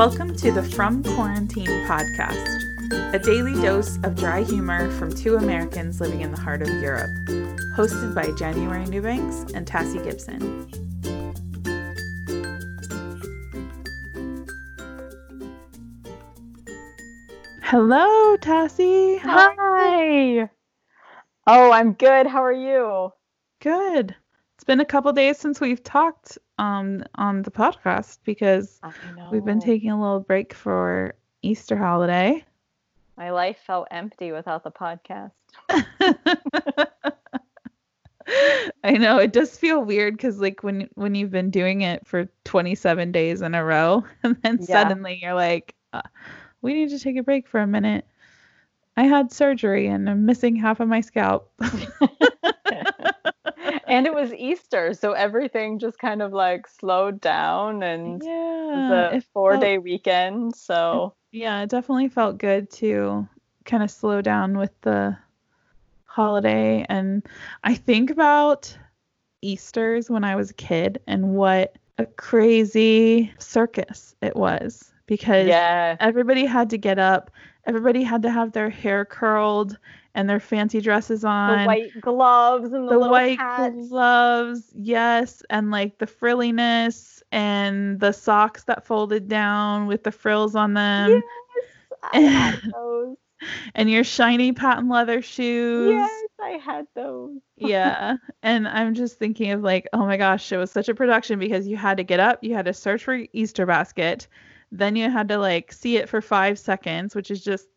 [0.00, 6.00] Welcome to the From Quarantine podcast, a daily dose of dry humor from two Americans
[6.00, 7.10] living in the heart of Europe,
[7.76, 10.70] hosted by January Newbanks and Tassie Gibson.
[17.62, 19.18] Hello, Tassie.
[19.18, 20.48] Hi.
[21.46, 22.26] Oh, I'm good.
[22.26, 23.12] How are you?
[23.60, 24.16] Good.
[24.60, 28.78] It's been a couple days since we've talked um on the podcast because
[29.30, 32.44] we've been taking a little break for Easter holiday.
[33.16, 35.30] My life felt empty without the podcast.
[38.84, 42.28] I know it does feel weird because like when when you've been doing it for
[42.44, 44.82] 27 days in a row and then Yeah.
[44.82, 46.02] suddenly you're like uh,
[46.60, 48.04] we need to take a break for a minute.
[48.94, 51.50] I had surgery and I'm missing half of my scalp.
[53.86, 58.90] and it was Easter, so everything just kind of like slowed down and it yeah.
[58.90, 60.54] was a four felt- day weekend.
[60.56, 63.28] So Yeah, it definitely felt good to
[63.64, 65.16] kind of slow down with the
[66.04, 66.84] holiday.
[66.88, 67.22] And
[67.64, 68.76] I think about
[69.42, 75.96] Easter's when I was a kid and what a crazy circus it was because yeah.
[76.00, 77.30] everybody had to get up,
[77.66, 79.78] everybody had to have their hair curled
[80.14, 81.60] and their fancy dresses on.
[81.60, 83.88] The white gloves and the, the little white hats.
[83.88, 90.54] gloves, yes, and like the frilliness and the socks that folded down with the frills
[90.56, 91.10] on them.
[91.10, 91.22] yes,
[92.12, 93.16] I had those.
[93.74, 95.92] and your shiny patent leather shoes.
[95.92, 96.10] yes,
[96.42, 97.38] I had those.
[97.56, 98.16] yeah.
[98.42, 101.68] And I'm just thinking of like, oh my gosh, it was such a production because
[101.68, 104.26] you had to get up, you had to search for Easter basket,
[104.72, 107.68] then you had to like see it for five seconds, which is just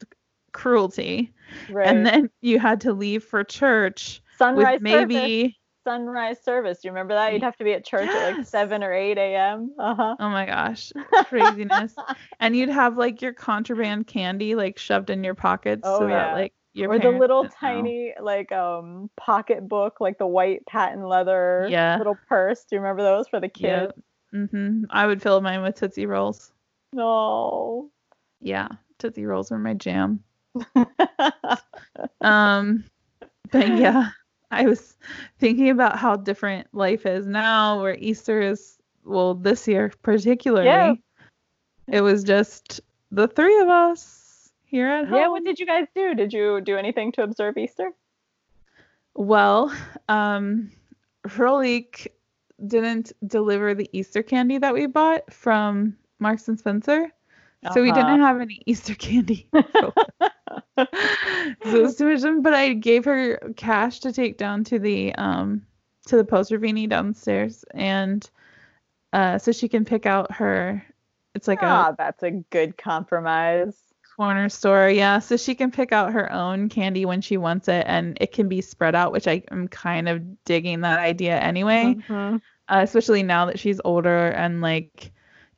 [0.53, 1.33] cruelty.
[1.69, 1.87] Right.
[1.87, 5.51] And then you had to leave for church sunrise with maybe service.
[5.85, 6.79] Sunrise service.
[6.79, 7.33] Do you remember that?
[7.33, 9.71] You'd have to be at church at like seven or eight a.m.
[9.77, 10.15] Uh huh.
[10.19, 10.93] oh my gosh,
[11.25, 11.93] craziness.
[12.39, 16.27] and you'd have like your contraband candy like shoved in your pockets Oh, so yeah.
[16.27, 17.69] that like your or the little didn't know.
[17.69, 21.97] tiny like um pocket book like the white patent leather Yeah.
[21.97, 23.91] little purse do you remember those for the kids
[24.33, 24.85] Mm-hmm.
[24.89, 26.51] I would fill mine with Tootsie Rolls.
[26.93, 27.89] no
[28.41, 28.69] Yeah,
[28.99, 30.23] Tootsie Rolls are my jam.
[32.21, 32.83] Um,
[33.51, 34.09] but yeah,
[34.51, 34.95] I was
[35.39, 40.93] thinking about how different life is now, where Easter is, well, this year particularly, Yeah.
[41.87, 42.81] it was just
[43.11, 45.17] the three of us here at home.
[45.17, 47.91] yeah what did you guys do did you do anything to observe easter
[49.13, 49.71] Well,
[50.09, 50.71] um,
[52.67, 57.11] didn't deliver the Easter candy that we bought from Marks and Spencer.
[57.71, 57.93] So we Uh-huh.
[57.93, 59.49] didn't have any Easter candy.
[59.53, 59.93] so
[60.77, 61.97] it was
[62.41, 65.65] but I gave her cash to take down to the um
[66.07, 66.57] to the poster
[66.87, 68.29] downstairs and
[69.13, 70.83] uh so she can pick out her
[71.35, 73.75] it's like ah, a that's a good compromise
[74.15, 77.83] corner store yeah so she can pick out her own candy when she wants it
[77.87, 81.97] and it can be spread out which I am kind of digging that idea anyway
[82.07, 82.41] Mhm.
[82.69, 85.11] uh, especially now that she's older and like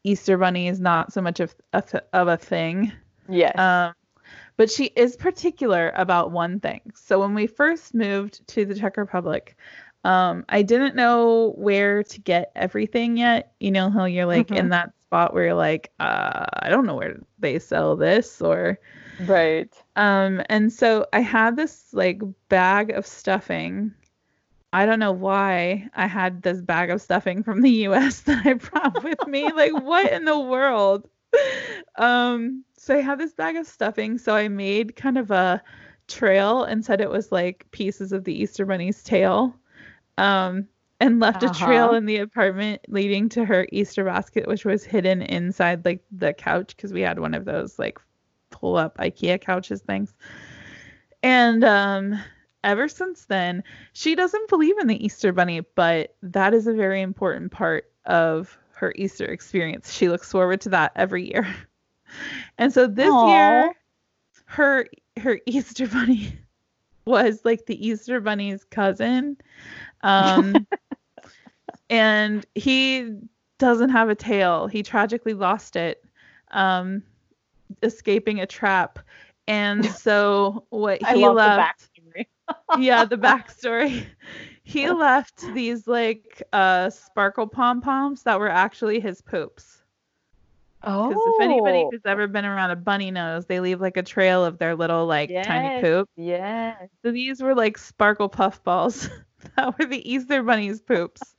[0.05, 2.91] Easter bunny is not so much of a, th- of a thing
[3.29, 3.93] yes um,
[4.57, 6.81] but she is particular about one thing.
[6.95, 9.57] So when we first moved to the Czech Republic,
[10.03, 13.53] um, I didn't know where to get everything yet.
[13.59, 14.69] You know how you're like in Mhm.
[14.69, 18.79] that spot where you're like, uh, I don't know where they sell this or
[19.19, 23.93] right um and so I had this like bag of stuffing.
[24.75, 28.53] I don't know why I had this bag of stuffing from the US that I
[28.53, 29.51] brought with me.
[29.53, 31.09] Like what in the world?
[31.97, 35.61] Um so I had this bag of stuffing, so I made kind of a
[36.07, 39.55] trail and said it was like pieces of the Easter bunny's tail.
[40.17, 40.67] Um
[40.99, 41.93] and left a trail Uh-huh.
[41.93, 46.75] in the apartment leading to her Easter basket, which was hidden inside like the couch
[46.75, 47.99] because we had one of those like
[48.51, 50.13] pull up IKEA couches things.
[51.23, 52.19] And um
[52.65, 53.63] ever since then,
[53.93, 58.57] she doesn't believe in the Easter bunny, but that is a very important part of
[58.73, 59.93] her Easter experience.
[59.93, 61.47] She looks forward to that every year.
[62.57, 63.27] And so this Aw.
[63.27, 63.75] year
[64.45, 64.87] her
[65.19, 66.37] her Easter bunny
[67.05, 69.37] was like the Easter bunny's cousin.
[70.01, 70.65] Um
[71.89, 73.11] and he
[73.57, 74.67] doesn't have a tail.
[74.67, 76.05] He tragically lost it.
[76.51, 77.03] Um
[77.83, 78.99] escaping a trap.
[79.47, 81.89] And so what he left
[82.73, 84.05] yeah, the backstory.
[84.63, 89.83] He left these like uh sparkle pom poms that were actually his poops.
[90.83, 94.03] oh Because if anybody who's ever been around a bunny knows, they leave like a
[94.03, 96.09] trail of their little like tiny poop.
[96.15, 99.09] yes So these were like sparkle puff balls
[99.55, 101.35] that were the Easter bunny's poops.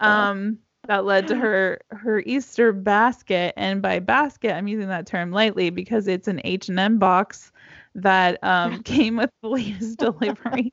[0.00, 3.54] Um that led to her her Easter basket.
[3.56, 7.52] And by basket, I'm using that term lightly because it's an H and M box
[7.96, 10.72] that um, came with the latest delivery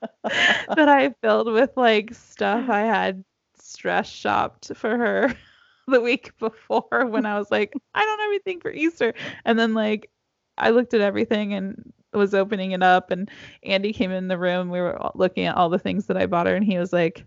[0.24, 3.22] that I filled with like stuff I had
[3.60, 5.34] stress shopped for her
[5.86, 9.14] the week before when I was like, I don't have anything for Easter.
[9.44, 10.10] And then like
[10.58, 13.30] I looked at everything and was opening it up and
[13.62, 14.70] Andy came in the room.
[14.70, 17.24] We were looking at all the things that I bought her and he was like,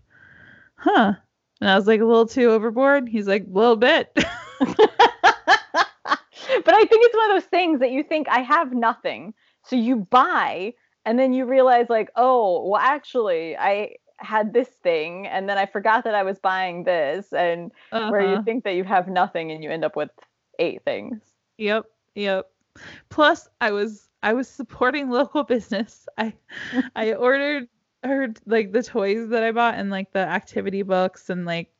[0.76, 1.14] huh.
[1.60, 3.08] And I was like a little too overboard.
[3.08, 4.16] He's like, a little bit.
[6.64, 9.34] but I think it's one of those things that you think I have nothing.
[9.64, 10.74] So you buy
[11.04, 15.66] and then you realize like, oh, well actually I had this thing and then I
[15.66, 18.10] forgot that I was buying this and uh-huh.
[18.10, 18.42] where you uh-huh.
[18.42, 20.10] think that you have nothing and you end up with
[20.58, 21.20] eight things.
[21.58, 21.86] Yep.
[22.14, 22.50] Yep.
[23.08, 26.06] Plus I was I was supporting local business.
[26.18, 26.34] I
[26.96, 27.68] I ordered
[28.02, 31.70] her like the toys that I bought and like the activity books and like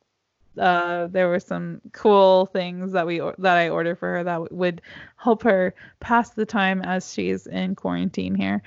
[0.59, 4.81] uh, there were some cool things that we that I ordered for her that would
[5.17, 8.61] help her pass the time as she's in quarantine here.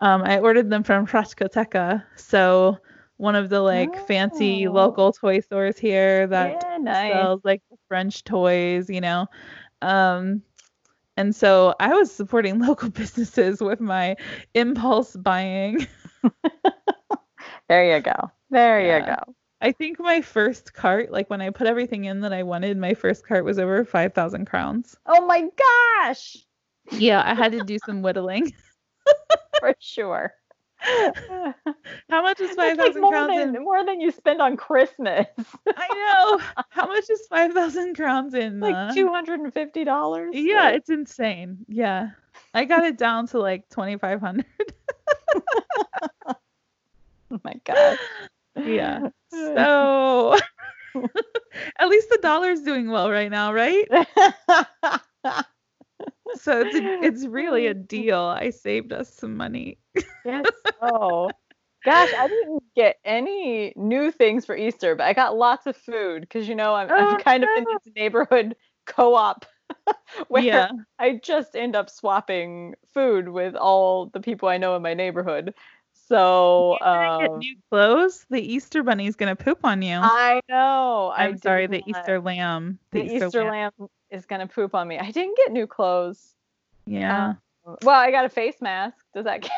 [0.00, 2.78] Um, I ordered them from Frashkoteka, so
[3.16, 4.04] one of the like oh.
[4.06, 7.12] fancy local toy stores here that yeah, nice.
[7.12, 9.26] sells like French toys, you know.
[9.80, 10.42] Um,
[11.16, 14.16] and so I was supporting local businesses with my
[14.54, 15.86] impulse buying.
[17.68, 18.30] there you go.
[18.50, 18.98] There yeah.
[18.98, 19.34] you go.
[19.62, 22.94] I think my first cart, like when I put everything in that I wanted, my
[22.94, 24.96] first cart was over 5,000 crowns.
[25.06, 25.48] Oh my
[26.02, 26.36] gosh.
[26.90, 28.52] Yeah, I had to do some whittling.
[29.60, 30.34] For sure.
[30.80, 33.36] How much is 5,000 like crowns?
[33.36, 33.62] Than, in...
[33.62, 35.28] More than you spend on Christmas.
[35.76, 36.64] I know.
[36.70, 38.58] How much is 5,000 crowns in?
[38.58, 38.92] Like uh...
[38.92, 40.30] $250?
[40.32, 41.58] Yeah, it's insane.
[41.68, 42.10] Yeah.
[42.52, 44.44] I got it down to like 2,500.
[47.30, 47.98] oh my God
[48.56, 49.08] yeah.
[49.32, 50.36] So
[51.78, 53.88] at least the dollar's doing well right now, right?
[56.34, 58.20] so it's it's really a deal.
[58.20, 59.78] I saved us some money.
[60.24, 60.44] yes.
[60.82, 61.30] Oh.
[61.84, 66.20] Gosh, I didn't get any new things for Easter, but I got lots of food
[66.20, 67.48] because you know I'm, oh, I'm kind no.
[67.50, 68.54] of in this neighborhood
[68.86, 69.44] co-op
[70.28, 70.70] where yeah.
[70.98, 75.54] I just end up swapping food with all the people I know in my neighborhood.
[76.12, 78.26] So um, get new clothes.
[78.28, 79.96] The Easter bunny's gonna poop on you.
[79.96, 81.10] I know.
[81.16, 82.78] I'm I sorry, the Easter lamb.
[82.90, 83.72] The, the Easter, Easter lamb.
[83.78, 83.88] lamb.
[84.10, 84.98] is gonna poop on me.
[84.98, 86.34] I didn't get new clothes.
[86.84, 87.34] Yeah.
[87.64, 88.98] Um, well, I got a face mask.
[89.14, 89.48] Does that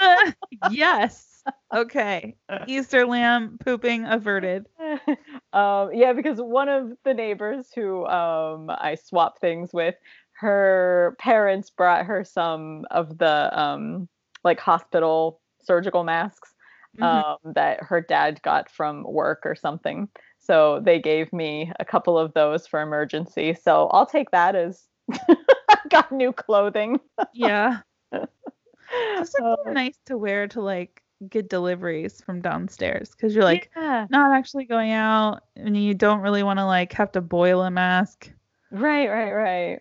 [0.00, 0.34] count?
[0.72, 1.44] yes.
[1.72, 2.34] Okay.
[2.66, 4.66] Easter lamb pooping averted.
[5.52, 9.94] um, yeah, because one of the neighbors who um, I swap things with,
[10.32, 14.08] her parents brought her some of the um,
[14.42, 16.54] like hospital surgical masks
[16.98, 17.02] mm-hmm.
[17.48, 20.08] um, that her dad got from work or something.
[20.38, 23.54] So they gave me a couple of those for emergency.
[23.54, 27.00] So I'll take that as I got new clothing.
[27.32, 27.78] yeah.
[28.12, 33.70] It's like uh, nice to wear to like get deliveries from downstairs because you're like
[33.76, 34.06] yeah.
[34.10, 37.70] not actually going out and you don't really want to like have to boil a
[37.70, 38.30] mask.
[38.70, 39.80] Right, right, right.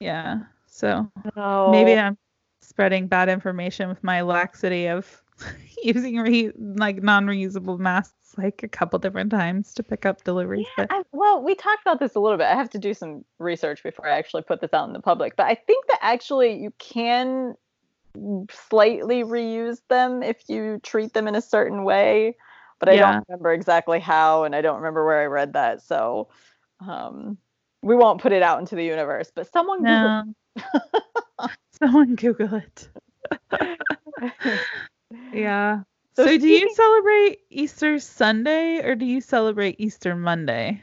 [0.00, 0.40] Yeah.
[0.66, 1.70] So oh.
[1.70, 2.16] maybe I'm
[2.76, 5.22] spreading bad information with my laxity of
[5.82, 10.66] using re- like non-reusable masks like a couple different times to pick up deliveries.
[10.76, 12.48] Yeah, but I, well, we talked about this a little bit.
[12.48, 15.36] I have to do some research before I actually put this out in the public.
[15.36, 17.54] But I think that actually you can
[18.50, 22.36] slightly reuse them if you treat them in a certain way.
[22.78, 23.12] But I yeah.
[23.12, 25.80] don't remember exactly how, and I don't remember where I read that.
[25.80, 26.28] So
[26.86, 27.38] um,
[27.80, 29.32] we won't put it out into the universe.
[29.34, 30.24] But someone no.
[31.78, 32.88] Someone Google it.
[35.32, 35.82] yeah.
[36.14, 40.82] So, so do you celebrate Easter Sunday or do you celebrate Easter Monday?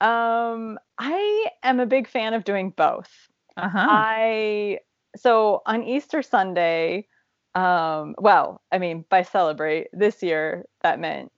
[0.00, 3.10] Um, I am a big fan of doing both.
[3.56, 3.86] Uh-huh.
[3.88, 4.78] I
[5.16, 7.06] so on Easter Sunday,
[7.54, 11.30] um, well, I mean, by celebrate this year, that meant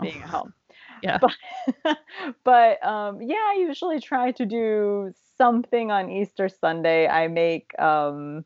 [0.00, 0.54] being at home.
[1.02, 1.18] Yeah.
[1.18, 1.98] But,
[2.44, 7.08] but um, yeah, I usually try to do something on Easter Sunday.
[7.08, 8.44] I make um,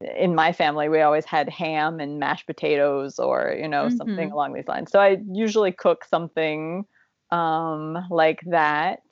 [0.00, 3.96] in my family we always had ham and mashed potatoes or you know mm-hmm.
[3.96, 4.90] something along these lines.
[4.90, 6.84] So I usually cook something
[7.30, 9.02] um, like that.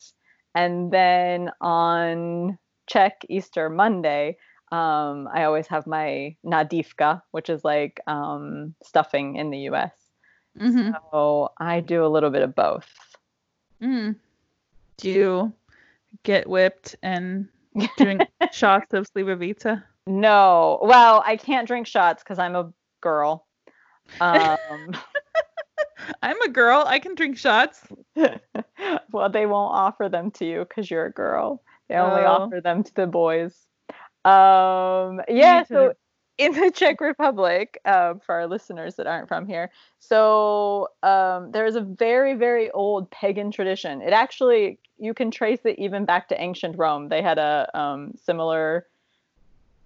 [0.55, 4.37] And then on Czech Easter Monday,
[4.71, 9.93] um, I always have my nadivka, which is like um, stuffing in the U.S.
[10.59, 10.93] Mm-hmm.
[11.11, 12.89] So I do a little bit of both.
[13.83, 14.17] Mm.
[14.97, 15.53] Do you
[16.23, 17.49] get whipped and
[17.97, 19.83] drink shots of Slivovitsa?
[20.07, 20.79] No.
[20.83, 23.47] Well, I can't drink shots because I'm a girl.
[24.21, 24.59] Um,
[26.23, 26.85] I'm a girl.
[26.87, 27.81] I can drink shots.
[29.13, 31.63] well, they won't offer them to you because you're a girl.
[31.89, 32.27] They only Oh.
[32.27, 33.67] offer them to the boys.
[34.25, 35.93] Um, yeah, so
[36.39, 41.77] in the Czech Republic, uh, for our listeners that aren't from here, so um, there's
[41.77, 44.01] a very, very old pagan tradition.
[44.01, 47.09] It actually, you can trace it even back to ancient Rome.
[47.09, 48.87] They had a um, similar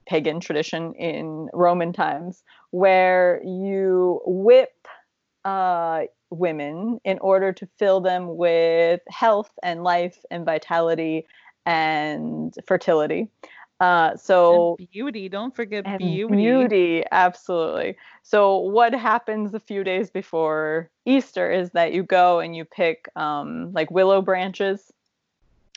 [0.06, 4.88] pagan tradition in Roman times where you whip
[5.44, 11.26] uh, women in order to fill them with health and life and vitality
[11.66, 13.28] and fertility.
[13.80, 15.28] Uh, so And beauty.
[15.28, 16.36] Don't forget beauty.
[16.36, 17.96] beauty, absolutely.
[18.22, 23.08] So what happens a few days before Easter is that you go and you pick
[23.14, 24.90] um, like willow branches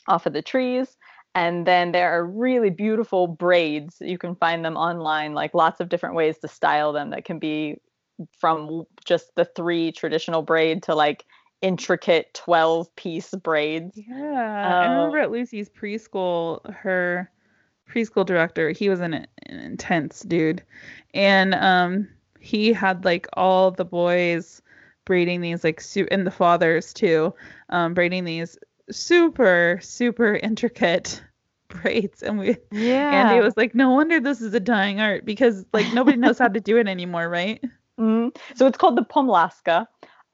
[0.08, 0.98] off of the trees,
[1.36, 3.98] and then there are really beautiful braids.
[4.02, 7.12] You can find them online, like lots of different ways to style them.
[7.12, 7.78] That can be
[8.40, 11.26] from just the three traditional braid to like
[11.62, 13.96] intricate 12 piece braids.
[13.96, 14.92] Yeah, I Oh.
[14.94, 17.32] remember at Lucy's preschool, her
[17.90, 19.28] preschool director, he was an, an
[19.60, 20.64] intense dude,
[21.14, 22.08] and um,
[22.40, 24.62] he had like all the boys
[25.06, 27.34] braiding these like su- and the fathers too,
[27.70, 28.58] um, braiding these
[28.92, 31.24] super super intricate
[31.70, 33.10] braids, and we Yeah.
[33.12, 36.48] Andy was like, no wonder this is a dying art because like nobody knows how
[36.48, 37.64] to do it anymore, right?
[38.00, 38.36] Mhm.
[38.56, 39.86] So it's called the Pomlaska.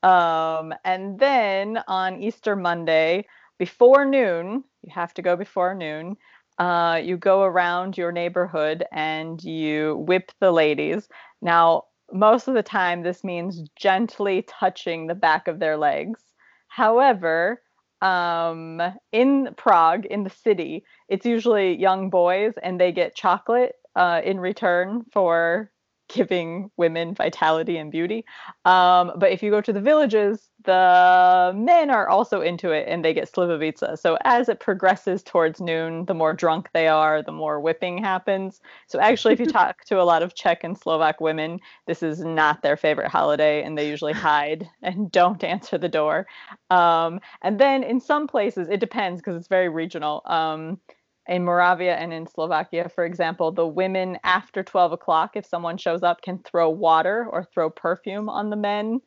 [0.04, 3.26] Um, and then on Easter Monday,
[3.58, 6.16] before noon, you have to go before noon.
[6.60, 11.10] Uh, you go around your neighborhood and you whip the ladies.
[11.42, 16.22] Now, most of the time, this means gently touching the back of their legs.
[16.68, 17.62] However,
[18.01, 24.22] um, in Prague, in the city, it's usually young boys and they get chocolate uh,
[24.24, 25.72] in return for
[26.08, 28.26] giving women vitality and beauty.
[28.66, 33.04] Um, but if you go to the villages, the men are also into it and
[33.04, 33.98] they get slivovica.
[33.98, 38.60] So as it progresses towards noon, the more drunk they are, the more whipping happens.
[38.88, 42.20] So actually, if you talk to a lot of Czech and Slovak women, this is
[42.20, 46.28] not their favorite holiday and they usually hide and don't answer the door.
[46.70, 50.22] Um, and then in some places, it depends because it's very regional.
[50.26, 50.80] Um,
[51.27, 56.03] in Moravia and in Slovakia, for example, the women after 12 o'clock, if someone shows
[56.03, 59.01] up, can throw water or throw perfume on the men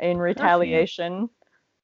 [0.00, 1.28] in retaliation.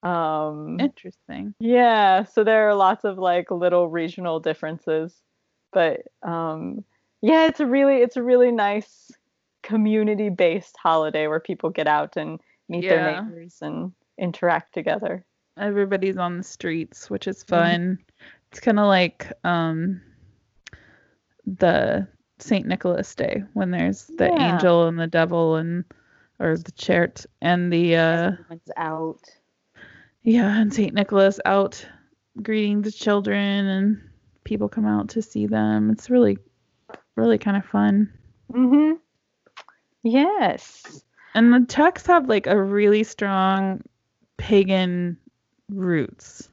[0.03, 1.55] Um, Interesting.
[1.61, 5.15] yeah, so there are lots of like little regional differences,
[5.73, 6.85] but um,
[7.23, 9.11] yeah, it's a really it's a really nice
[9.63, 12.97] community-based holiday where people get out and meet Yeah.
[12.97, 15.25] their neighbors and interact together.
[15.59, 17.95] everybody's on the streets, which is Mm-hmm.
[18.57, 20.01] It's kind of like um
[21.45, 22.09] the
[22.39, 24.55] Saint Nicholas Day when there's the Yeah.
[24.55, 25.85] angel and the devil and
[26.41, 29.21] or the chert and the uh Everyone's out.
[30.23, 31.87] yeah and Saint Nicholas out
[32.43, 34.01] greeting the children and
[34.45, 35.91] people come out to see them.
[35.91, 36.39] It's really
[37.15, 38.11] really kind of fun.
[38.55, 38.93] Mm-hmm.
[40.03, 41.03] Yes.
[41.35, 43.83] And the Czechs have like a really strong
[44.39, 45.19] pagan
[45.69, 46.49] roots.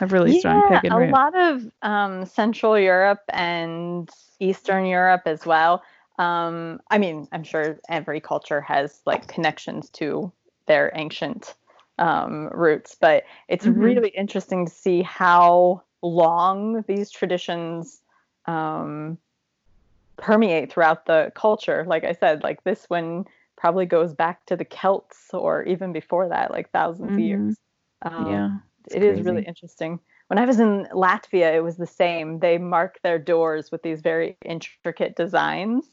[0.00, 4.08] Have really strong yeah, pagan a lot of um, Central Europe and
[4.40, 5.82] Eastern Europe as well.
[6.18, 10.32] Um, I mean, I'm sure every culture has like connections to
[10.66, 11.54] their ancient
[11.98, 13.76] um, roots, but it's Mhm.
[13.76, 18.00] really interesting to see how long these traditions
[18.46, 19.18] um,
[20.16, 21.84] permeate throughout the culture.
[21.86, 23.24] Like I said, like this one
[23.56, 27.18] probably goes back to the Celts or even before that, like 1000s of Mhm.
[27.18, 27.56] years.
[28.02, 28.48] Um, yeah.
[28.86, 30.00] It's it is really interesting.
[30.28, 32.38] When I was in Latvia, it was the same.
[32.38, 35.90] They mark their doors with these very intricate designs,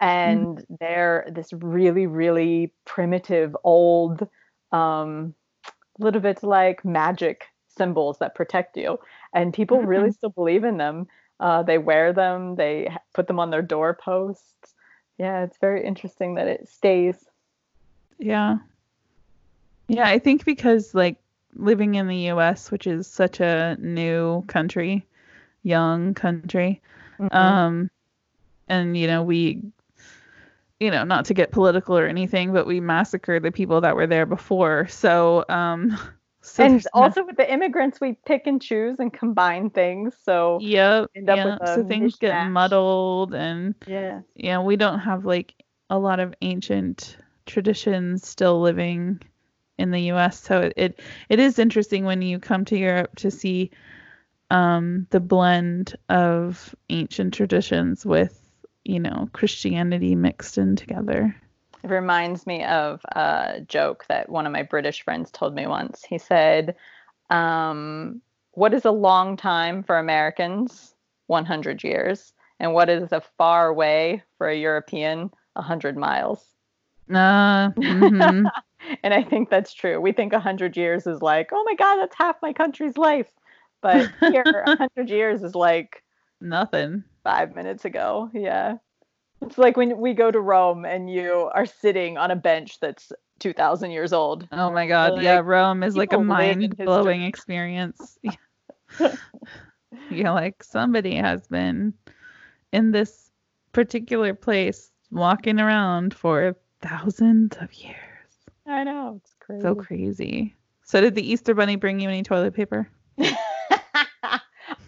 [0.00, 4.28] and they're this really, really primitive, old,
[4.72, 5.34] um,
[5.98, 8.98] little bit like magic symbols that protect you.
[9.32, 11.06] And people really still believe in them.
[11.40, 12.56] Uh, they wear them.
[12.56, 14.74] They put them on their doorposts.
[15.18, 17.24] Yeah, it's very interesting that it stays.
[18.18, 18.58] Yeah.
[19.88, 21.16] Yeah, I think because like
[21.58, 25.06] living in the US, which is such a new country,
[25.62, 26.82] young country,
[27.18, 27.58] Mhm.
[27.58, 27.90] um
[28.68, 29.62] and you know, we
[30.80, 34.06] you know, not to get political or anything, but we massacred the people that were
[34.06, 34.86] there before.
[34.88, 35.96] So, um
[36.42, 40.16] so and there's no- also with the immigrants, we pick and choose and combine things.
[40.22, 45.00] So yep, end up yeah, with so things get muddled and yeah, yeah, we don't
[45.00, 45.54] have like
[45.90, 49.20] a lot of ancient traditions still living
[49.78, 50.40] in the US.
[50.40, 53.70] So it, it it is interesting when you come to Europe to see
[54.50, 58.40] um the blend of ancient traditions with,
[58.84, 61.34] you know, Christianity mixed in together.
[61.84, 66.02] It reminds me of a joke that one of my British friends told me once.
[66.02, 66.74] He said,
[67.30, 68.20] um,
[68.52, 70.94] What is a long time for Americans?
[71.28, 72.32] 100 years.
[72.58, 75.30] And what is a far way for a European?
[75.52, 76.44] 100 miles.
[77.10, 78.50] Uh, mhm.
[79.02, 80.00] and I think that's true.
[80.00, 83.30] We think 100 years is like, oh my God, that's half my country's life.
[83.80, 86.02] But here, 100 years is like
[86.40, 87.04] Nothing.
[87.24, 88.30] five minutes ago.
[88.32, 88.76] Yeah.
[89.42, 93.12] It's like when we go to Rome and you are sitting on a bench that's
[93.38, 94.48] 2,000 years old.
[94.50, 95.22] Oh my god.
[95.22, 98.18] yeah, Rome is like a people live in mind blowing experience.
[99.00, 99.14] Yeah.
[100.10, 101.92] You're like, somebody has been
[102.72, 103.30] in this
[103.72, 107.96] particular place walking around for thousands of years.
[108.68, 109.20] I know.
[109.22, 109.62] It's crazy.
[109.62, 110.54] So crazy.
[110.84, 112.88] So did the Easter Bunny bring you any toilet paper?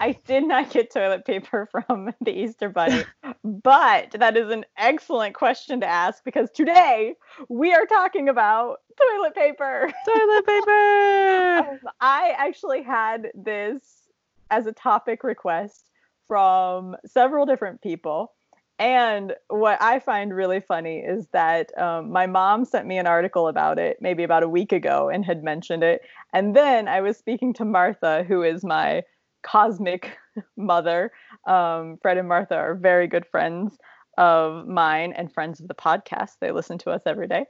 [0.01, 3.05] I did not get toilet paper from the Easter Bunny,
[3.45, 7.15] but that is an excellent question to ask because today
[7.49, 9.91] we are talking about toilet paper.
[10.07, 11.69] Toilet paper.
[11.71, 14.09] Um, I actually had this
[14.51, 15.85] as a topic request
[16.29, 18.33] from several different people.
[18.81, 23.47] And what I find really funny is that um, my mom sent me an article
[23.47, 26.01] about it maybe about a week ago and had mentioned it.
[26.33, 29.03] And then I was speaking to Martha, who is my
[29.43, 30.17] cosmic
[30.57, 31.13] mother.
[31.47, 33.77] Um, Fred and Martha are very good friends
[34.17, 36.37] of mine and friends of the podcast.
[36.41, 37.45] They listen to us every day.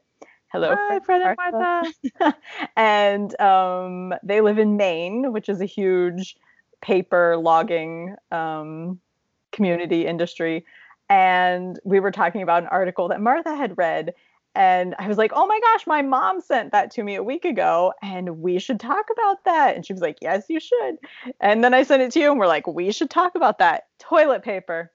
[0.49, 2.37] Hello, Hi, Fred and Martha.
[2.77, 6.35] and um, they live in Maine, which is a huge
[6.83, 8.99] paper logging um,
[9.53, 10.65] community industry.
[11.11, 14.15] And we were talking about an article that Martha had read.
[14.55, 17.45] And I was like, oh my gosh, my mom sent that to me a week
[17.45, 19.77] ago, and we should talk about that.
[19.77, 20.97] And she was like, yes, you should.
[21.41, 23.89] And then I sent it to you, and we're like, we should talk about that.
[23.99, 24.91] Toilet paper.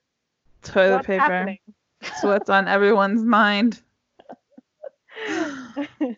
[0.64, 1.22] Toilet What's paper.
[1.22, 1.60] happening?
[2.02, 3.82] It's what's on everyone's mind.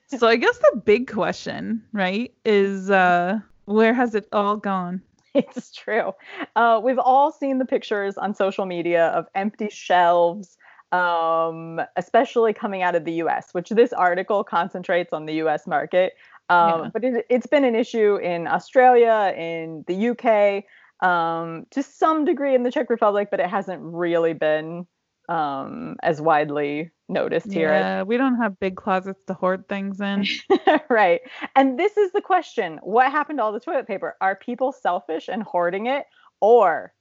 [0.07, 5.03] So I guess the big question, right, is uh where has it all gone?
[5.37, 6.13] It's true.
[6.55, 10.57] Uh, we've all seen the pictures on social media of empty shelves,
[10.91, 16.13] um, especially coming out of the US, which this article concentrates on the US market.
[16.49, 16.89] Um, Yeah.
[16.93, 20.63] But it, it's been an issue in Australia, in the UK,
[21.07, 24.87] um, to some degree in the Czech Republic, but it hasn't really been
[25.27, 27.69] um, as widely noticed here.
[27.69, 30.25] Yeah, we don't have big closets to hoard things in.
[30.89, 31.21] right.
[31.55, 34.15] And this is the question What happened to all the toilet paper?
[34.21, 36.05] Are people selfish and hoarding it?
[36.41, 36.93] Or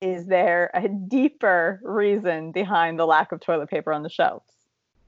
[0.00, 4.50] is there a deeper reason behind the lack of toilet paper on the shelves?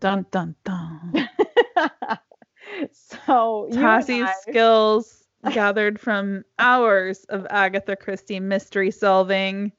[0.00, 1.28] Dun dun dun.
[2.92, 9.72] so, Tassie's I- skills gathered from hours of Agatha Christie mystery solving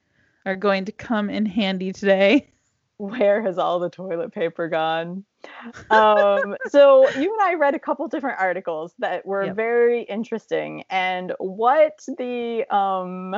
[0.46, 2.50] are going to come in handy today.
[2.98, 5.24] Where has all the toilet paper gone?
[5.90, 9.54] Um, so you and I read a couple different articles that were Yep.
[9.54, 13.36] very interesting, and what the um,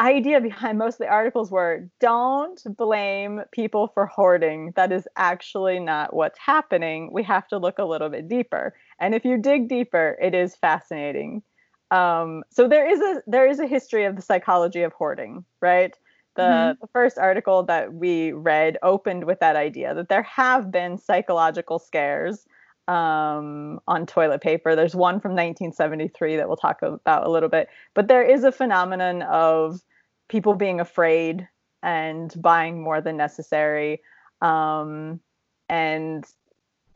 [0.00, 4.72] idea behind most of the articles were: don't blame people for hoarding.
[4.76, 7.10] That is actually not what's happening.
[7.12, 10.56] We have to look a little bit deeper, and if you dig deeper, it is
[10.56, 11.42] fascinating.
[11.90, 15.96] Um, so there is a there is a history of the psychology of hoarding, right?
[16.36, 16.80] The, Mhm.
[16.80, 21.78] the first article that we read opened with that idea that there have been psychological
[21.78, 22.46] scares
[22.88, 24.74] um, on toilet paper.
[24.74, 28.52] There's one from 1973 that we'll talk about a little bit, but there is a
[28.52, 29.80] phenomenon of
[30.28, 31.48] people being afraid
[31.82, 34.00] and buying more than necessary.
[34.40, 35.20] Um,
[35.68, 36.24] and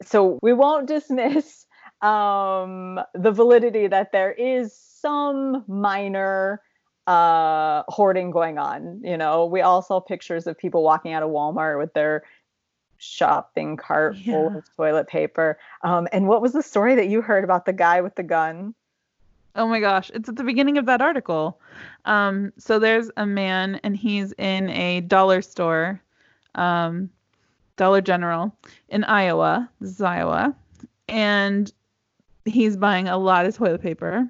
[0.02, 1.66] so we won't dismiss
[2.02, 6.60] um, the validity that there is some minor
[7.06, 11.28] uh hoarding going on you know we all saw pictures of people walking out of
[11.28, 12.22] walmart with their
[12.96, 17.44] shopping cart full of toilet paper um and what was the story that you heard
[17.44, 18.74] about the guy with the gun
[19.56, 21.60] Oh my gosh, it's at the beginning of that article.
[22.06, 26.02] Um, so there's a man and he's in a dollar store,
[26.56, 27.08] um,
[27.76, 28.54] Dollar General
[28.88, 29.68] in Iowa.
[29.80, 30.54] This is Iowa.
[31.08, 31.72] And
[32.44, 34.28] he's buying a lot of toilet paper.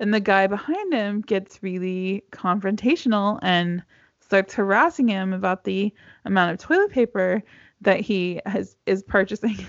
[0.00, 3.82] And the guy behind him gets really confrontational and
[4.20, 5.92] starts harassing him about the
[6.24, 7.42] amount of toilet paper
[7.80, 9.58] that he has is purchasing.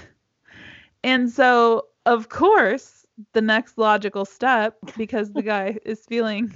[1.03, 6.51] And so, of course, the next logical step, because the guy is feeling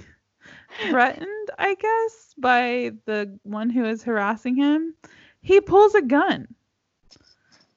[0.88, 4.94] threatened, I guess, by the one who is harassing him,
[5.40, 6.48] he pulls a gun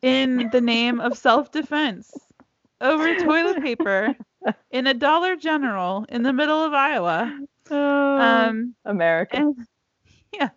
[0.01, 2.11] in the name of self defense
[2.81, 4.15] over toilet paper
[4.71, 7.39] in a Dollar General in the middle of Iowa.
[7.71, 9.55] Um, america and
[10.33, 10.49] yeah.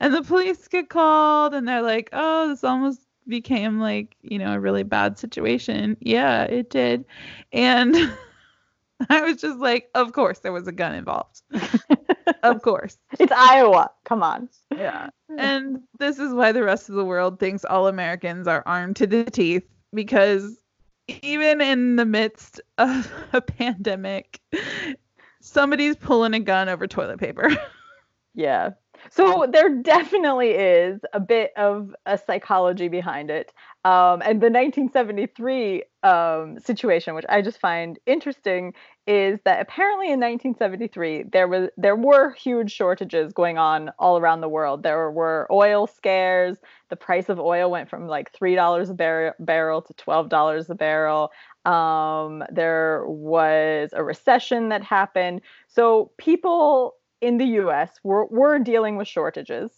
[0.00, 4.52] And the police get called and they're like, oh, this almost became like, you know,
[4.52, 5.96] a really bad situation.
[6.00, 7.04] Yeah, it did.
[7.52, 7.94] And
[9.08, 11.42] I was just like, of course there was a gun involved.
[12.42, 12.98] of course.
[13.18, 13.90] It's Iowa.
[14.04, 14.48] Come on.
[14.74, 15.10] Yeah.
[15.38, 19.06] And this is why the rest of the world thinks all Americans are armed to
[19.06, 20.61] the teeth because
[21.08, 24.40] even in the midst of a pandemic,
[25.40, 27.50] somebody's pulling a gun over toilet paper.
[28.34, 28.70] yeah.
[29.10, 33.52] So there definitely is a bit of a psychology behind it.
[33.84, 38.74] Um, and the 1973 um, situation, which I just find interesting,
[39.08, 44.40] is that apparently in 1973 there was there were huge shortages going on all around
[44.40, 44.84] the world.
[44.84, 46.58] There were oil scares.
[46.90, 50.70] The price of oil went from like three dollars a bar- barrel to twelve dollars
[50.70, 51.32] a barrel.
[51.64, 55.40] Um, there was a recession that happened.
[55.66, 57.90] So people in the U.S.
[58.04, 59.72] were were dealing with shortages.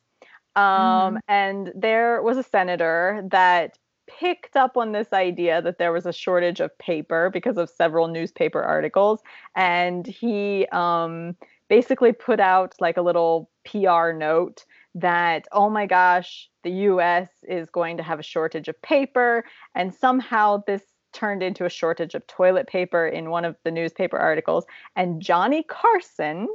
[0.56, 1.18] Um, mm.
[1.26, 3.78] And there was a senator that
[4.18, 8.08] picked up on this idea that there was a shortage of paper because of several
[8.08, 9.20] newspaper articles.
[9.56, 11.36] And he um,
[11.68, 17.68] basically put out like a little PR note that, oh my gosh, the US is
[17.70, 19.44] going to have a shortage of paper.
[19.74, 24.18] And somehow this turned into a shortage of toilet paper in one of the newspaper
[24.18, 24.64] articles.
[24.96, 26.48] And Johnny Carson,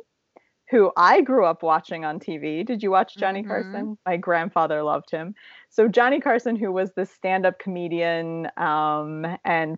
[0.69, 2.65] who I grew up watching on TV.
[2.65, 3.49] Did you watch Johnny mm-hmm.
[3.49, 3.97] Carson?
[4.05, 5.33] My grandfather loved him.
[5.69, 9.77] So Johnny Carson, who was the stand-up comedian um, and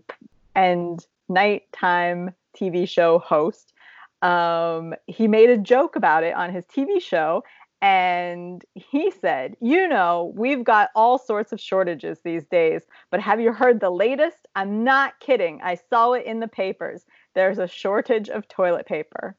[0.53, 3.73] and nighttime TV show host,
[4.21, 7.43] um, he made a joke about it on his TV show,
[7.81, 13.39] and he said, "You know, we've got all sorts of shortages these days, but have
[13.39, 14.45] you heard the latest?
[14.55, 15.61] I'm not kidding.
[15.63, 17.05] I saw it in the papers.
[17.33, 19.37] There's a shortage of toilet paper."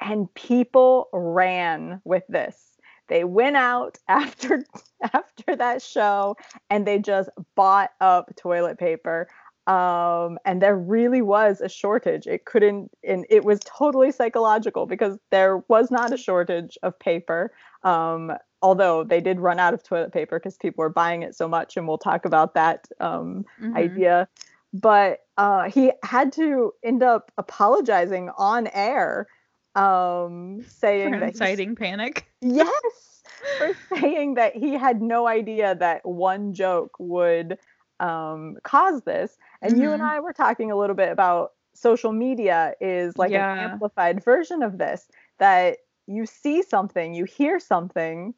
[0.00, 2.70] And people ran with this.
[3.08, 4.64] They went out after
[5.12, 6.36] after that show
[6.70, 9.28] and they just bought up toilet paper.
[9.66, 12.26] Um, and there really was a shortage.
[12.26, 17.52] It couldn't and it was totally psychological because there was not a shortage of paper.
[17.82, 18.32] Um,
[18.62, 21.76] although they did run out of toilet paper because people were buying it so much
[21.76, 23.76] and we'll talk about that um, mm-hmm.
[23.76, 24.28] idea.
[24.72, 29.26] But uh, he had to end up apologizing on air
[29.74, 33.22] um saying for that inciting panic yes
[33.58, 37.56] for saying that he had no idea that one joke would
[38.00, 39.82] um cause this and mm-hmm.
[39.82, 40.10] you and mm-hmm.
[40.10, 43.52] i were talking a little bit about social media is like yeah.
[43.52, 48.34] an amplified version of this that you see something you hear something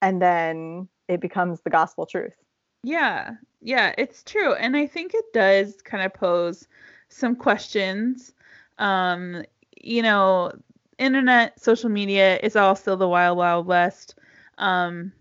[0.00, 2.34] and then it becomes the gospel truth
[2.82, 6.66] yeah yeah it's true and i think it does kind of pose
[7.08, 8.32] some questions
[8.78, 9.44] um
[9.80, 10.50] you know
[10.98, 14.14] internet, social media is all still the wild, wild west.
[14.58, 15.12] Um,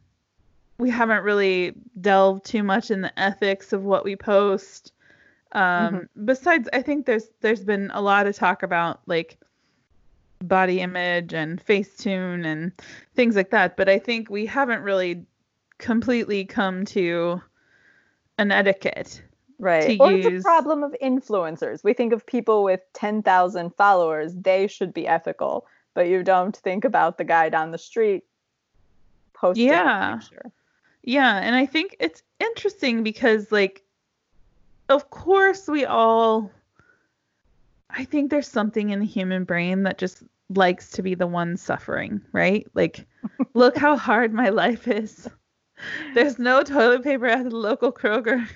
[0.78, 4.94] we haven't really delved too much in the ethics of what we post.
[5.52, 6.26] Um, mm-hmm.
[6.26, 9.38] Besides, I think there's there's been a lot of talk about like
[10.42, 12.72] body image and Facetune and
[13.16, 15.26] things like that, but I think we haven't really
[15.78, 17.42] completely come to
[18.38, 19.22] an etiquette.
[19.62, 19.98] Right.
[20.00, 20.26] Or use...
[20.26, 21.84] it's a problem of influencers.
[21.84, 26.86] We think of people with 10,000 followers, they should be ethical but you don't think
[26.86, 28.24] about the guy down the street
[29.34, 30.20] posting yeah.
[31.04, 33.84] Yeah, and I think it's interesting because like
[34.90, 36.52] of course we all
[37.90, 41.58] I think there's something in the human brain that just likes to be the one
[41.58, 42.68] suffering, right?
[42.74, 43.06] Like
[43.54, 45.28] look how hard my life is.
[46.14, 48.48] There's no toilet paper at the local Kroger.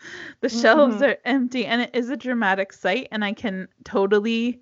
[0.40, 1.04] The shelves mm-hmm.
[1.04, 4.60] are empty and it is a dramatic sight and I can totally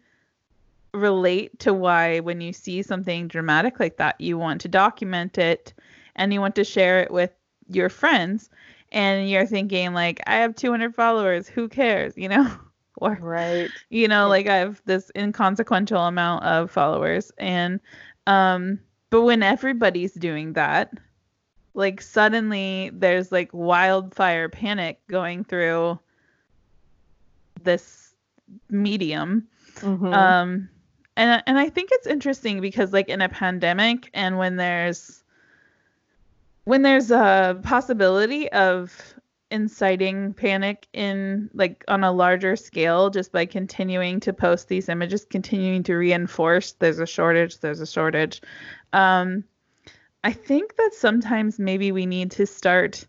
[0.94, 5.75] relate to why when you see something dramatic like that, you want to document it
[6.14, 7.31] and you want to share it with
[7.68, 8.49] your friends
[8.92, 12.51] and you're thinking like I have 200 followers, who cares, you know?
[12.99, 13.68] or right.
[13.90, 17.81] You know, like I have this inconsequential amount of followers and
[18.27, 20.92] um but when everybody's doing that,
[21.76, 25.98] like suddenly there's like wildfire panic going through
[27.62, 28.14] this
[28.70, 29.46] medium.
[29.76, 30.06] Mm-hmm.
[30.06, 30.68] Um
[31.16, 35.22] and and I think it's interesting because like in a pandemic and when there's
[36.64, 39.14] when there's a possibility of
[39.50, 45.24] inciting panic in like on a larger scale just by continuing to post these images
[45.30, 48.42] continuing to reinforce there's a shortage there's a shortage
[48.92, 49.44] um
[50.26, 53.06] i think that sometimes maybe we need to start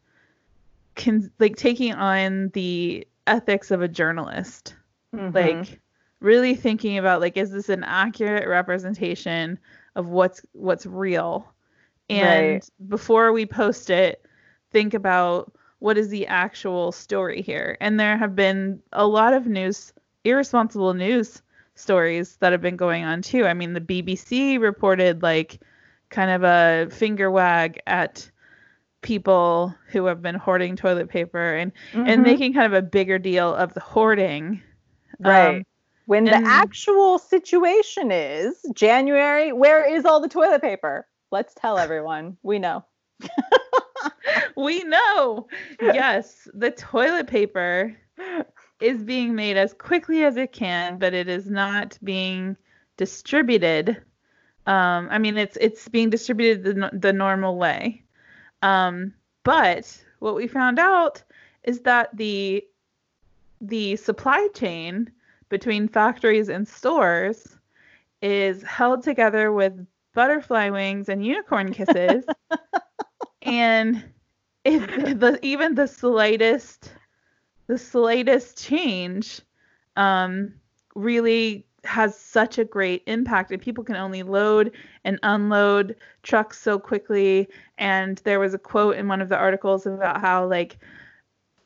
[0.95, 4.75] con- like taking on the ethics of a journalist
[5.15, 5.35] mm-hmm.
[5.35, 5.79] like
[6.19, 9.59] really thinking about like is this an accurate representation
[9.95, 11.45] of what's what's real
[12.09, 12.69] and right.
[12.87, 14.25] before we post it
[14.71, 17.77] think about what is the actual story here?
[17.79, 21.41] And there have been a lot of news, irresponsible news
[21.75, 23.45] stories that have been going on too.
[23.45, 25.59] I mean, the BBC reported like
[26.09, 28.29] kind of a finger wag at
[29.01, 32.07] people who have been hoarding toilet paper and mm-hmm.
[32.07, 34.61] and making kind of a bigger deal of the hoarding.
[35.19, 35.57] Right.
[35.57, 35.63] Um,
[36.05, 41.05] when and, the actual situation is January, where is all the toilet paper?
[41.31, 42.37] Let's tell everyone.
[42.43, 42.85] We know.
[44.55, 45.47] we know.
[45.81, 47.95] Yes, the toilet paper
[48.79, 52.55] is being made as quickly as it can, but it is not being
[52.95, 54.01] distributed.
[54.67, 58.03] Um, I mean, it's it's being distributed the, the normal way.
[58.61, 61.23] Um, but what we found out
[61.63, 62.63] is that the
[63.61, 65.09] the supply chain
[65.49, 67.57] between factories and stores
[68.21, 72.25] is held together with butterfly wings and unicorn kisses.
[73.43, 74.03] and
[74.65, 74.85] if
[75.19, 76.91] the even the slightest
[77.67, 79.41] the slightest change
[79.95, 80.53] um,
[80.95, 84.71] really has such a great impact and people can only load
[85.03, 89.85] and unload trucks so quickly and there was a quote in one of the articles
[89.85, 90.77] about how like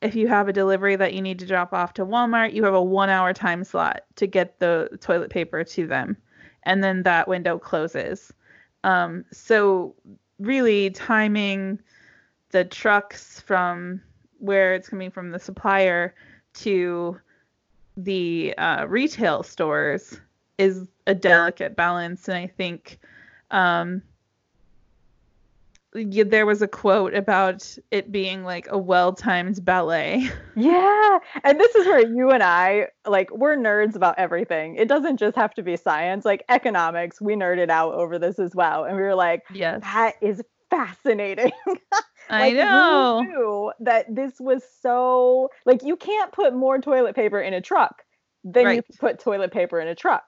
[0.01, 2.73] if you have a delivery that you need to drop off to Walmart, you have
[2.73, 6.17] a 1 hour time slot to get the toilet paper to them
[6.63, 8.33] and then that window closes.
[8.83, 9.95] Um, so
[10.39, 11.79] really timing
[12.49, 14.01] the trucks from
[14.39, 16.15] where it's coming from the supplier
[16.53, 17.19] to
[17.97, 20.19] the uh, retail stores
[20.57, 22.99] is a delicate balance and i think
[23.51, 24.01] um,
[25.93, 30.29] yeah, there was a quote about it being like a well-timed ballet.
[30.53, 34.75] Yeah, and this is where you and I like we're nerds about everything.
[34.75, 37.21] It doesn't just have to be science, like economics.
[37.21, 41.53] We nerded out over this as well, and we were like, "Yes, that is fascinating."
[42.31, 47.53] I know knew that this was so like you can't put more toilet paper in
[47.53, 48.03] a truck
[48.43, 48.75] than right.
[48.77, 50.23] you put toilet paper in a truck.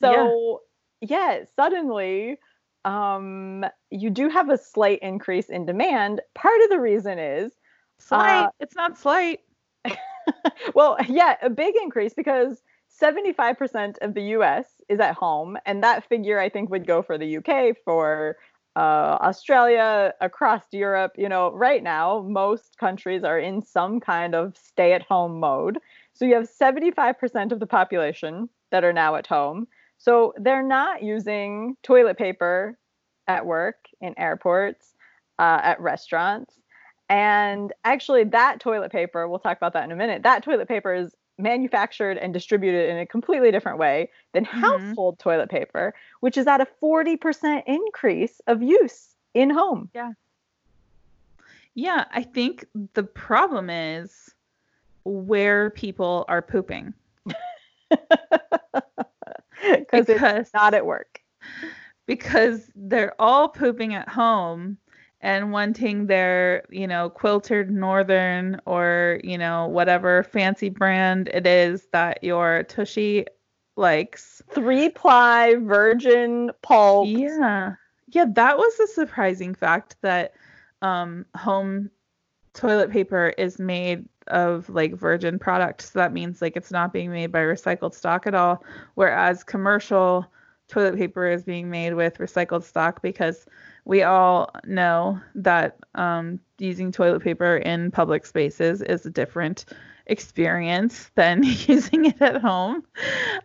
[0.00, 0.60] So
[1.00, 2.38] yeah, yeah suddenly
[2.84, 6.20] um, you do have a slight increase in demand.
[6.34, 7.52] Part of the reason is
[7.98, 8.44] slight.
[8.44, 9.40] Uh, it's not slight.
[10.74, 12.62] well, yeah, a big increase because
[13.00, 15.58] 75% of the US is at home.
[15.66, 18.36] And that figure, I think, would go for the UK, for
[18.76, 21.12] uh, Australia, across Europe.
[21.16, 25.78] You know, right now, most countries are in some kind of stay at home mode.
[26.12, 29.66] So you have 75% of the population that are now at home.
[29.98, 32.78] So they're not using toilet paper
[33.26, 34.94] at work, in airports,
[35.38, 36.54] uh, at restaurants.
[37.08, 40.92] And actually, that toilet paper, we'll talk about that in a minute, that toilet paper
[40.92, 44.60] is manufactured and distributed in a completely different way than mm-hmm.
[44.60, 49.90] household toilet paper, which is at a 40% increase of use in home.
[49.94, 50.12] Yeah.
[51.74, 54.30] Yeah, I think the problem is
[55.04, 56.94] where people are pooping.
[59.60, 61.20] because it's not at work.
[62.06, 64.78] Because they're all pooping at home
[65.20, 71.88] and wanting their, you know, quilted northern or, you know, whatever fancy brand it is
[71.92, 73.26] that your Tushy
[73.76, 74.42] likes.
[74.50, 77.08] Three ply virgin pulp.
[77.08, 77.74] Yeah.
[78.08, 80.34] Yeah, that was a surprising fact that
[80.82, 81.90] um, home
[82.54, 85.82] toilet paper is made of like virgin product.
[85.82, 88.62] So that means like it's not being made by recycled stock at all.
[88.94, 90.26] Whereas commercial
[90.68, 93.46] toilet paper is being made with recycled stock because
[93.84, 99.64] we all know that um, using toilet paper in public spaces is a different
[100.06, 102.84] experience than using it at home.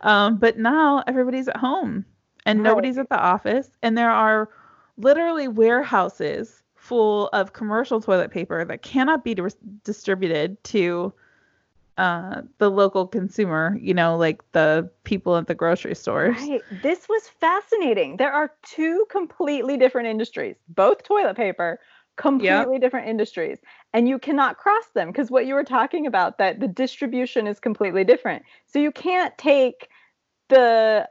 [0.02, 2.04] Um, but now everybody's at home
[2.44, 2.68] and right.
[2.68, 4.48] nobody's at the office, and there are
[4.96, 11.12] literally warehouses full of commercial toilet paper that cannot be dis- distributed to
[11.98, 16.36] uh, the local consumer, you know, like the people at the grocery stores.
[16.38, 16.62] Right.
[16.82, 18.16] This was fascinating.
[18.16, 21.78] There are two completely different industries, both toilet paper,
[22.16, 22.80] completely yep.
[22.80, 23.58] different industries.
[23.92, 27.60] And you cannot cross them because what you were talking about, that the distribution is
[27.60, 28.42] completely different.
[28.66, 29.88] So you can't take
[30.48, 31.08] the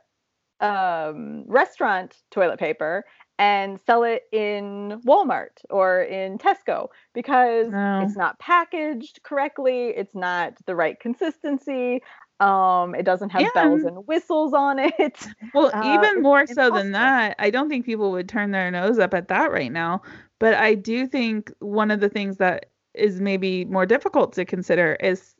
[0.59, 3.03] um, restaurant toilet paper
[3.41, 8.03] and sell it in Walmart or in Tesco because no.
[8.03, 12.03] it's not packaged correctly, it's not the right consistency,
[12.39, 13.49] um, it doesn't have yeah.
[13.55, 14.93] bells and whistles on it.
[15.55, 18.99] Well, uh, even more so than that, I don't think people would turn their nose
[18.99, 20.03] up at that right now.
[20.37, 24.97] But I do think one of the things that is maybe more difficult to consider
[25.01, 25.33] is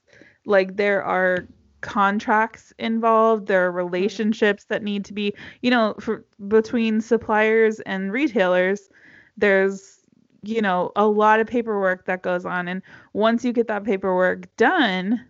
[0.46, 1.46] like there are
[1.82, 3.78] contracts involved there are mm-hmm.
[3.78, 8.90] relationships that need to be you know for between suppliers and retailers
[9.38, 10.02] there's
[10.44, 12.68] you know, a lot of paperwork that goes on.
[12.68, 12.82] And
[13.14, 15.24] once you get that paperwork done,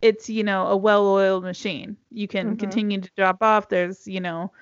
[0.00, 1.96] it's, you know, a well oiled machine.
[2.10, 2.58] You can Mhm.
[2.58, 3.68] continue to drop off.
[3.68, 4.52] There's, you know,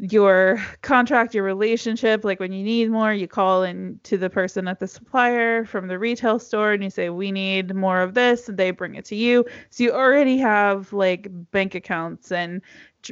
[0.00, 2.24] your contract, your relationship.
[2.24, 5.88] Like when you need more, you call in to the person at the supplier from
[5.88, 8.48] the retail store and you say, We need more of this.
[8.48, 9.44] And they bring it to you.
[9.70, 12.62] So you already have like bank accounts and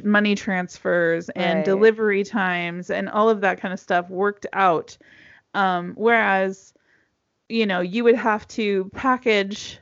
[0.03, 1.65] money transfers and Right.
[1.65, 4.97] delivery times and all of that kind of stuff worked out.
[5.53, 6.73] Um, whereas,
[7.49, 9.79] you know, you would have to package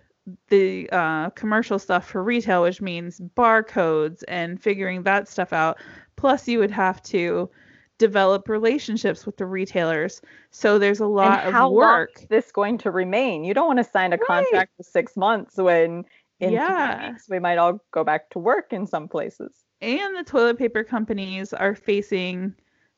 [0.50, 5.78] the uh, commercial stuff for retail, which means barcodes and figuring that stuff out.
[6.18, 7.50] Plus, you would have to
[7.98, 10.22] develop relationships with the retailers.
[10.52, 12.10] So there's a lot and how of work.
[12.10, 13.44] long is this going to remain?
[13.44, 14.28] You don't want to sign a Right.
[14.28, 16.06] contract for six months when
[16.40, 17.10] in Yeah.
[17.12, 19.64] weeks we might all go back to work in some places.
[19.82, 22.54] and the toilet paper companies are facing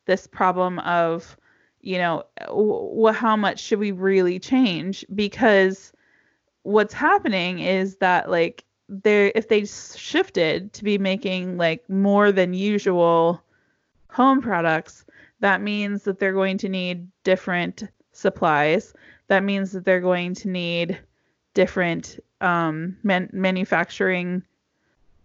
[0.06, 1.38] this problem of
[1.82, 5.92] you know w- how much should we really change because
[6.64, 12.54] what's happening is that like they if they shifted to be making like more than
[12.54, 13.42] usual
[14.10, 15.06] home products
[15.40, 18.94] that means that they're going to need different supplies
[19.28, 21.00] that means that they're going to need
[21.54, 24.44] different um, man- manufacturing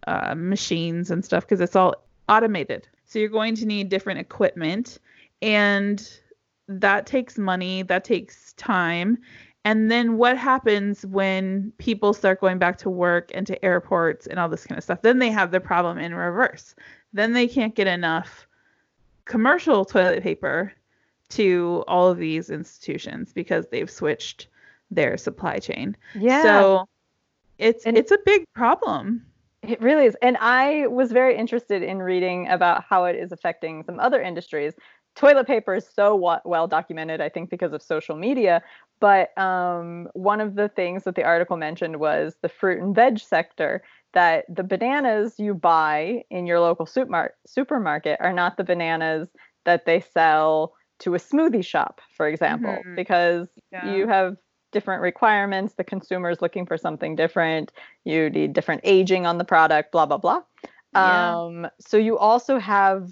[0.07, 1.95] uh, machines and stuff because it's all
[2.29, 2.87] automated.
[3.05, 4.99] So you're going to need different equipment,
[5.41, 6.07] and
[6.67, 9.17] that takes money, that takes time.
[9.65, 14.39] And then what happens when people start going back to work and to airports and
[14.39, 15.01] all this kind of stuff?
[15.01, 16.75] Then they have the problem in reverse.
[17.13, 18.47] Then they can't get enough
[19.25, 20.71] commercial toilet paper
[21.29, 24.47] to all of these institutions because they've switched
[24.91, 25.97] their supply chain.
[26.13, 26.43] Yeah.
[26.43, 26.89] So
[27.57, 29.25] it's And- it's a big problem.
[29.63, 30.15] It really is.
[30.21, 34.73] And I was very interested in reading about how it is affecting some other industries.
[35.15, 38.61] Toilet paper is so wa- well documented, I think, because of social media.
[38.99, 43.19] But um, one of the things that the article mentioned was the fruit and veg
[43.19, 49.29] sector, that the bananas you buy in your local supermar- supermarket are not the bananas
[49.65, 52.95] that they sell to a smoothie shop, for example, Mhm.
[52.95, 53.91] because Yeah.
[53.93, 54.37] you have
[54.71, 55.73] different requirements.
[55.73, 57.71] The consumer is looking for something different.
[58.05, 60.41] You need different aging on the product, blah, blah, blah.
[60.93, 61.35] Yeah.
[61.37, 63.09] Um, so you also have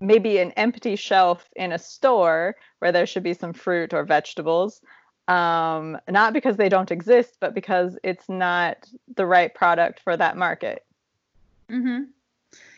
[0.00, 4.80] maybe an empty shelf in a store where there should be some fruit or vegetables.
[5.28, 10.36] Um, not because they don't exist, but because it's not the right product for that
[10.36, 10.84] market.
[11.70, 12.08] Mhm.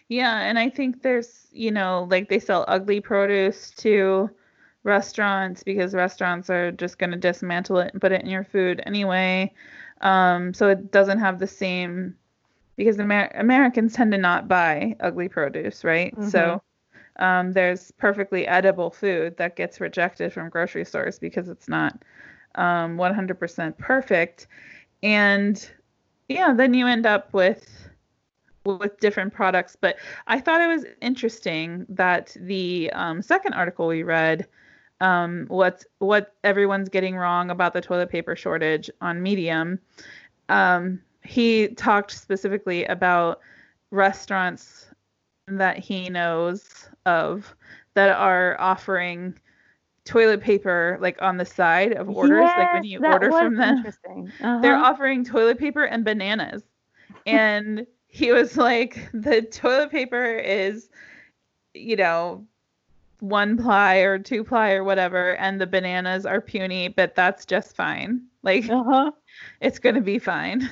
[0.08, 4.28] Yeah, and I think there's, you know, like they sell ugly produce to
[4.84, 8.82] restaurants because restaurants are just going to dismantle it and put it in your food
[8.84, 9.54] anyway.
[10.02, 12.16] Um, so it doesn't have the same
[12.76, 16.14] because Amer- Americans tend to not buy ugly produce, right?
[16.30, 16.62] So
[17.16, 22.02] um, there's perfectly edible food that gets rejected from grocery stores because it's not
[22.54, 24.46] um, 100% perfect.
[25.02, 25.70] And
[26.28, 27.88] yeah, then you end up with
[28.64, 29.76] with different products.
[29.80, 29.96] But
[30.28, 34.46] I thought it was interesting that the um, second article we read,
[35.00, 39.80] um, what what everyone's getting wrong about the toilet paper shortage on Medium,
[40.48, 43.40] um, he talked specifically about
[43.90, 44.86] restaurants
[45.48, 47.54] that he knows of
[47.94, 49.34] that are offering
[50.04, 53.86] toilet paper like on the side of orders like when Yes, you order from them
[53.86, 54.32] Interesting.
[54.60, 54.78] they're Uh-huh.
[54.78, 56.62] offering toilet paper and bananas.
[57.26, 60.88] And he was like, the toilet paper is,
[61.74, 62.46] you know,
[63.20, 67.76] one ply or two ply or whatever, and the bananas are puny, but that's just
[67.76, 68.22] fine.
[68.42, 69.12] Like, uh-huh.
[69.60, 70.68] it's going to be fine.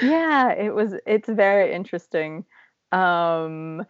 [0.00, 2.44] yeah it was it's very interesting
[2.92, 3.84] um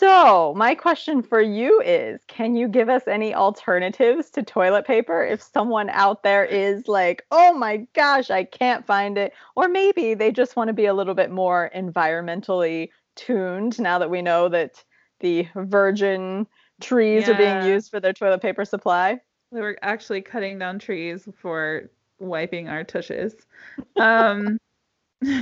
[0.00, 5.22] so my question for you is can you give us any alternatives to toilet paper
[5.22, 10.14] if someone out there is like oh my gosh i can't find it or maybe
[10.14, 14.48] they just want to be a little bit more environmentally tuned now that we know
[14.48, 14.82] that
[15.20, 16.46] the virgin
[16.80, 19.20] trees are being used for their toilet paper supply
[19.50, 23.34] We were actually cutting down trees for wiping our tushes.
[23.96, 24.58] Um,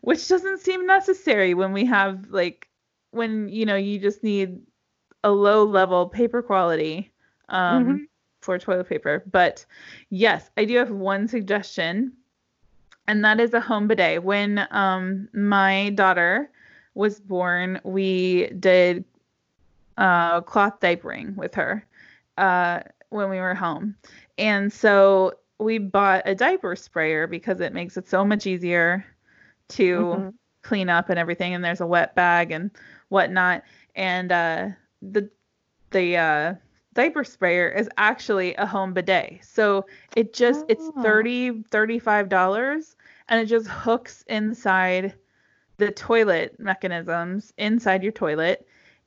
[0.00, 2.68] which doesn't seem necessary when we have like
[3.10, 4.60] when you know you just need
[5.24, 7.12] a low level paper quality
[7.48, 8.06] um, Mhm.
[8.42, 9.24] for toilet paper.
[9.30, 9.64] But
[10.10, 12.12] yes, I do have one suggestion,
[13.08, 14.22] and that is a home bidet.
[14.22, 16.50] When um, my daughter
[16.94, 19.04] was born, we did
[19.96, 21.84] uh, cloth diapering with her
[22.38, 22.80] uh,
[23.10, 23.96] when we were home.
[24.38, 29.04] And so we bought a diaper sprayer because it makes it so much easier
[29.70, 30.34] to Mhm.
[30.62, 31.54] clean up and everything.
[31.54, 32.70] And there's a wet bag and
[33.08, 33.62] whatnot.
[33.94, 34.68] And uh,
[35.02, 35.30] the
[35.90, 36.54] the uh,
[36.94, 39.44] diaper sprayer is actually a home bidet.
[39.44, 39.86] So
[40.16, 40.66] it just oh.
[40.68, 42.96] it's 30 35 dollars
[43.28, 45.14] and it just hooks inside
[45.78, 48.66] the toilet mechanisms inside your toilet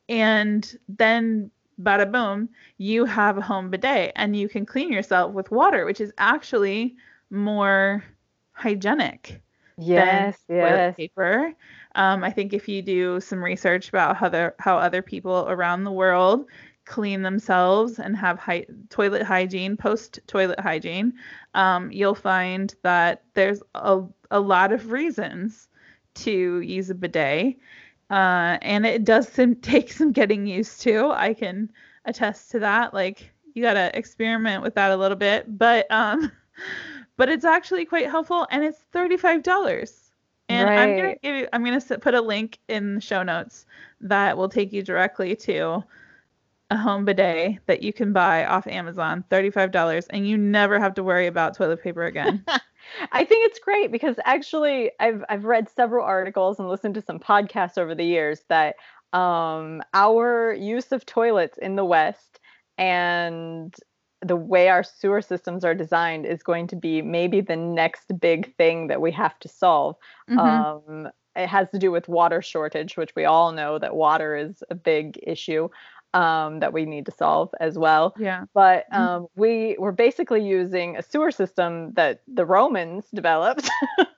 [0.10, 5.52] and then bada boom, you have a home bidet and you can clean yourself with
[5.52, 6.95] water, which is actually
[7.30, 8.04] more
[8.52, 9.41] hygienic.
[9.78, 10.70] Yes, yes.
[10.70, 11.54] Toilet paper.
[11.95, 15.83] Um, I think if you do some research about how the, how other people around
[15.83, 16.45] the world
[16.85, 18.39] clean themselves and have
[18.89, 21.13] toilet hygiene, post toilet hygiene,
[21.53, 25.67] um, you'll find that there's a, a lot of reasons
[26.15, 27.57] to use a bidet.
[28.09, 31.11] Uh, and it does some, take some getting used to.
[31.11, 31.71] I can
[32.05, 32.93] attest to that.
[32.93, 36.31] Like you gotta experiment with that a little bit, but um,
[37.17, 40.09] but it's actually quite helpful, and it's thirty five dollars.
[40.50, 40.80] And right.
[40.80, 43.66] I'm gonna give you, I'm gonna put a link in the show notes
[44.02, 45.84] that will take you directly to
[46.72, 51.04] a home bidet that you can buy off Amazon, $35, and you never have to
[51.04, 52.43] worry about toilet paper again.
[53.12, 57.20] I think it's great because actually I've I've read several articles and listened to some
[57.20, 58.76] podcasts over the years that
[59.14, 62.39] um, our use of toilets in the West
[62.78, 63.76] and
[64.22, 68.55] the way our sewer systems are designed is going to be maybe the next big
[68.57, 69.95] thing that we have to solve.
[70.30, 70.39] Mm-hmm.
[70.39, 74.61] Um, it has to do with water shortage, which we all know that water is
[74.70, 75.70] a big issue
[76.13, 78.15] um, that we need to solve as well.
[78.20, 78.45] Yeah.
[78.53, 79.01] But mm-hmm.
[79.01, 83.70] um, we were basically using a sewer system that the Romans developed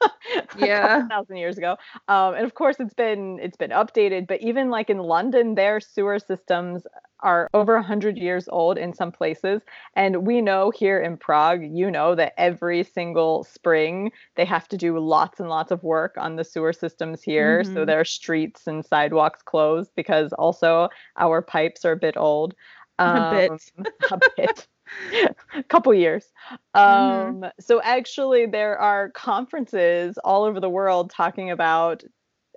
[0.58, 1.08] yeah.
[1.08, 1.78] thousand years ago.
[2.08, 4.28] Um, and of course, it's been it's been updated.
[4.28, 6.84] But even like in London, their sewer systems
[7.22, 9.62] are over 100 years old in some places.
[9.96, 14.78] And we know here in Prague, you know, that every single spring they have to
[14.78, 17.64] do lots and lots of work on the sewer systems here.
[17.64, 17.74] Mm-hmm.
[17.74, 22.56] So there are streets and sidewalks closed because also our pipes are a bit old.
[23.00, 23.72] Um, a bit.
[24.12, 24.68] a bit.
[25.56, 26.26] a couple years.
[26.76, 26.80] Mm-hmm.
[26.80, 27.50] Um, mm-hmm.
[27.60, 32.04] So actually, there are conferences all over the world talking about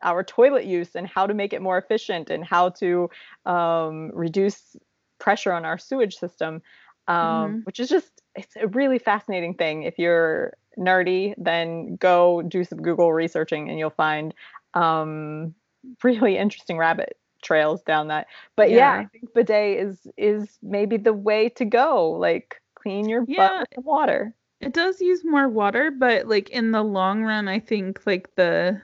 [0.05, 3.11] our toilet use and how to make it more efficient and how to
[3.47, 4.77] um, reduce
[5.19, 6.63] pressure on our sewage system,
[7.09, 7.59] um, mm-hmm.
[7.61, 9.85] which is just it's a really fascinating thing.
[9.85, 14.35] If you're nerdy, then go do some Google researching and you'll find
[14.75, 15.55] um,
[16.03, 18.27] really interesting rabbit trails down that.
[18.57, 18.77] But yeah.
[18.77, 19.01] yeah.
[19.01, 22.11] I think bidet is is maybe the way to go.
[22.11, 23.49] Like clean your yeah.
[23.49, 24.35] butt with water.
[24.61, 28.81] It does use more water, but like in the long run, I think like the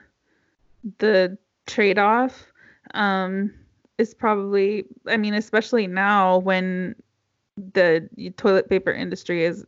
[0.97, 2.45] the trade off
[2.93, 3.53] um,
[3.97, 6.95] is probably, I mean, especially now when
[7.73, 9.65] the toilet paper industry is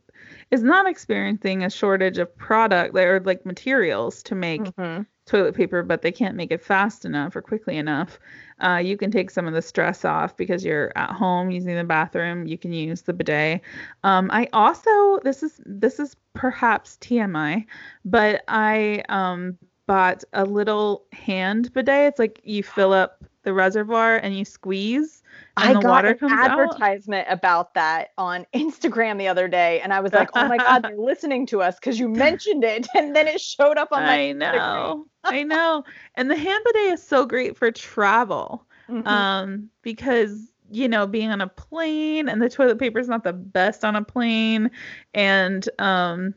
[0.50, 5.02] is not experiencing a shortage of product or like materials to make mm-hmm.
[5.26, 8.18] toilet paper, but they can't make it fast enough or quickly enough.
[8.60, 11.84] Uh, you can take some of the stress off because you're at home using the
[11.84, 12.46] bathroom.
[12.46, 13.60] You can use the bidet.
[14.02, 17.66] Um, I also this is this is perhaps TMI,
[18.04, 22.08] but I um, bought a little hand bidet.
[22.08, 25.22] It's like you fill up the reservoir and you squeeze
[25.56, 27.34] and I the got water an comes advertisement out.
[27.34, 30.96] about that on Instagram the other day, and I was like, "Oh my god, they're
[30.98, 34.14] listening to us because you mentioned it," and then it showed up on my.
[34.14, 35.84] I know, I know,
[36.16, 39.06] and the hand bidet is so great for travel, mm-hmm.
[39.06, 43.32] um, because you know being on a plane and the toilet paper is not the
[43.32, 44.70] best on a plane,
[45.14, 46.34] and um,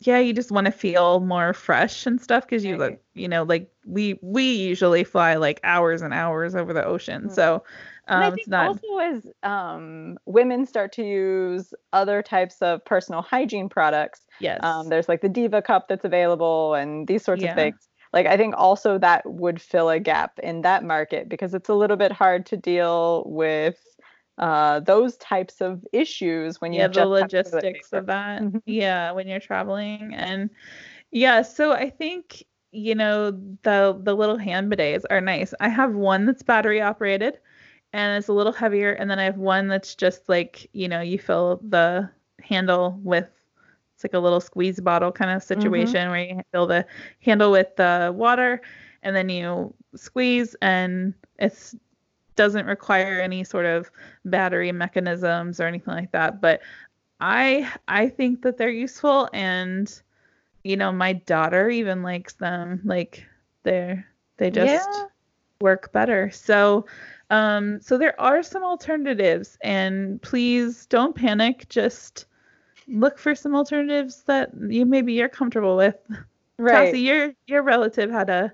[0.00, 3.42] yeah, you just want to feel more fresh and stuff because you like, you know,
[3.42, 7.34] like we we usually fly like hours and hours over the ocean, mm-hmm.
[7.34, 7.64] so
[8.08, 8.68] um, I think not...
[8.68, 14.26] also as um, women start to use other types of personal hygiene products.
[14.40, 14.62] Yes.
[14.62, 17.50] Um, there's like the Diva cup that's available and these sorts yeah.
[17.50, 17.88] of things.
[18.12, 21.74] Like I think also that would fill a gap in that market because it's a
[21.74, 23.76] little bit hard to deal with
[24.38, 28.58] uh, those types of issues when you yeah the logistics of that mm-hmm.
[28.66, 30.50] yeah when you're traveling and
[31.10, 33.30] yeah so i think you know
[33.62, 37.38] the the little hand bidets are nice i have one that's battery operated
[37.92, 41.00] and it's a little heavier and then i have one that's just like you know
[41.00, 42.08] you fill the
[42.40, 43.28] handle with
[43.94, 45.60] it's like a little squeeze bottle kind of mm-hmm.
[45.60, 46.10] situation mm-hmm.
[46.10, 46.86] where you fill the
[47.20, 48.60] handle with the water
[49.02, 51.74] and then you squeeze and it's
[52.38, 53.90] doesn't require any sort of
[54.24, 56.40] battery mechanisms or anything like that.
[56.40, 56.60] But
[57.20, 59.92] I I think that they're useful and
[60.62, 62.80] you know, my daughter even likes them.
[62.84, 63.26] Like
[63.64, 65.04] they're they just yeah.
[65.60, 66.30] work better.
[66.30, 66.86] So
[67.30, 71.68] um so there are some alternatives and please don't panic.
[71.68, 72.26] Just
[72.86, 75.96] look for some alternatives that you maybe you're comfortable with.
[76.56, 76.86] Right.
[76.86, 78.52] Cassie, your your relative had a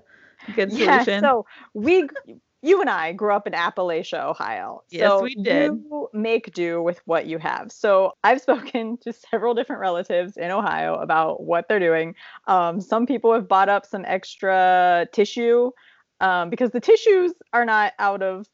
[0.55, 0.87] good solution.
[0.87, 2.07] Yeah, so we
[2.65, 4.83] you and I grew up in Appalachia, Ohio.
[4.89, 5.71] Yes, so we did.
[5.71, 7.71] You make do with what you have.
[7.71, 12.15] So I've spoken to several different relatives in Ohio about what they're doing.
[12.47, 15.71] Um, some people have bought up some extra tissue
[16.21, 18.47] um, because the tissues are not out of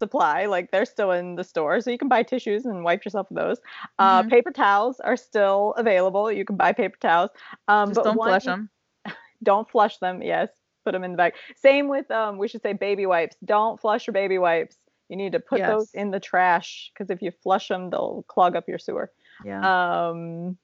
[0.00, 3.28] supply like they're still in the store so you can buy tissues and wipe yourself
[3.30, 3.58] with those
[3.98, 4.30] uh, Mhm.
[4.30, 7.30] paper towels are still available you can buy paper towels
[7.66, 8.70] um, Just but don't one- flush them.
[9.42, 10.50] don't flush them yes
[10.88, 11.34] put them in the bag.
[11.54, 13.36] Same with um we should say baby wipes.
[13.44, 14.76] Don't flush your baby wipes.
[15.10, 18.56] You need to put those in the trash because if you flush them they'll clog
[18.56, 19.12] up your sewer.
[19.44, 20.08] Yeah.
[20.08, 20.56] um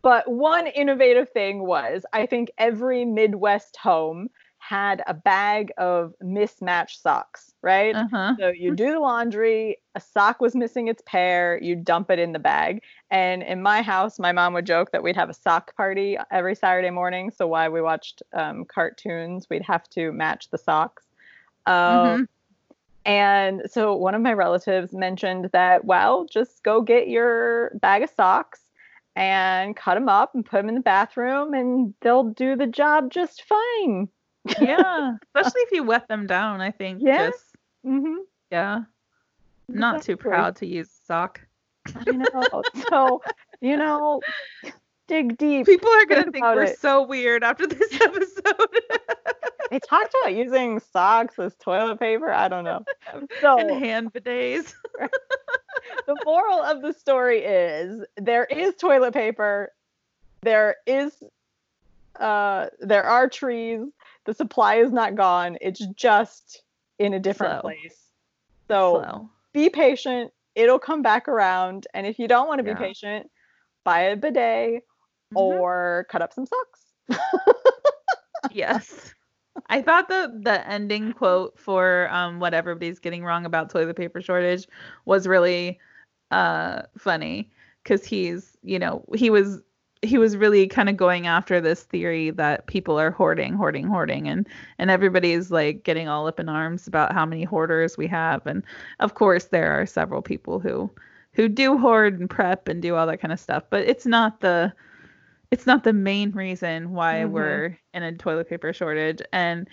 [0.00, 4.28] but one innovative thing was i think every midwest home
[4.68, 8.34] had a bag of mismatched socks right Uh huh.
[8.38, 12.32] so you do the laundry, a sock was missing its pair, you dump it in
[12.32, 12.82] the bag.
[13.10, 16.54] And in my house, my mom would joke that we'd have a sock party every
[16.54, 17.30] Saturday morning.
[17.30, 21.04] So while we watched um, cartoons, we'd have to match the socks.
[21.66, 22.28] Um, Mhm.
[23.04, 28.10] And so one of my relatives mentioned that, well, just go get your bag of
[28.10, 28.60] socks
[29.16, 33.10] and cut them up and put them in the bathroom, and they'll do the job
[33.10, 34.08] just fine.
[34.60, 35.16] Yeah.
[35.34, 37.00] Especially if you wet them down, I think.
[37.02, 37.28] Yeah.
[37.30, 37.44] Just,
[37.84, 38.16] hmm
[38.50, 38.82] yeah.
[39.68, 41.40] Not too proud to use sock.
[41.94, 42.62] I know.
[42.88, 43.22] so,
[43.60, 44.20] you know,
[45.08, 45.66] dig deep.
[45.66, 46.78] People are gonna Think think we're it.
[46.78, 48.68] so weird after this episode.
[49.70, 52.32] They talked about using socks as toilet paper.
[52.32, 52.84] I don't know.
[53.42, 54.72] So, and hand bidets.
[56.06, 59.72] the moral of the story is there is toilet paper.
[60.42, 61.12] There is
[62.18, 63.80] uh there are trees.
[64.28, 65.56] The supply is not gone.
[65.62, 66.62] It's just
[66.98, 67.60] in a different Slow.
[67.62, 68.10] place.
[68.70, 69.30] So, Slow.
[69.54, 70.30] be patient.
[70.54, 71.86] It'll come back around.
[71.94, 72.76] And if you don't want to be Yeah.
[72.76, 73.30] patient,
[73.84, 74.82] buy a bidet
[75.32, 75.34] Mhm.
[75.34, 76.92] or cut up some socks.
[78.50, 79.14] yes.
[79.70, 84.20] I thought the the ending quote for um what everybody's getting wrong about toilet paper
[84.20, 84.68] shortage
[85.06, 85.80] was really
[86.32, 87.50] uh funny
[87.86, 89.62] cuz he's, you know, he was
[90.02, 94.28] he was really kind of going after this theory that people are hoarding, hoarding, hoarding
[94.28, 94.46] and
[94.78, 98.62] and everybody's like getting all up in arms about how many hoarders we have and
[99.00, 100.90] of course there are several people who
[101.32, 104.40] who do hoard and prep and do all that kind of stuff, but it's not
[104.40, 104.72] the
[105.50, 107.30] it's not the main reason why Mhm.
[107.30, 109.22] we're in a toilet paper shortage.
[109.32, 109.68] And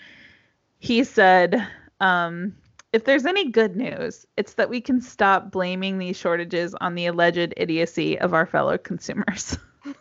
[0.78, 1.66] he said,
[2.00, 2.54] um,
[2.92, 7.06] if there's any good news, it's that we can stop blaming these shortages on the
[7.06, 9.58] alleged idiocy of our fellow consumers.
[9.86, 9.96] and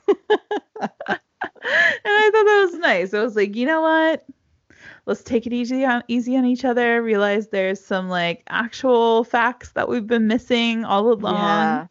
[0.89, 3.13] I thought that was nice.
[3.13, 4.25] I was like, you know what?
[5.05, 7.01] Let's take it easy on easy on each other.
[7.01, 11.35] Realize there's some like actual facts that we've been missing all along.
[11.35, 11.87] Yeah.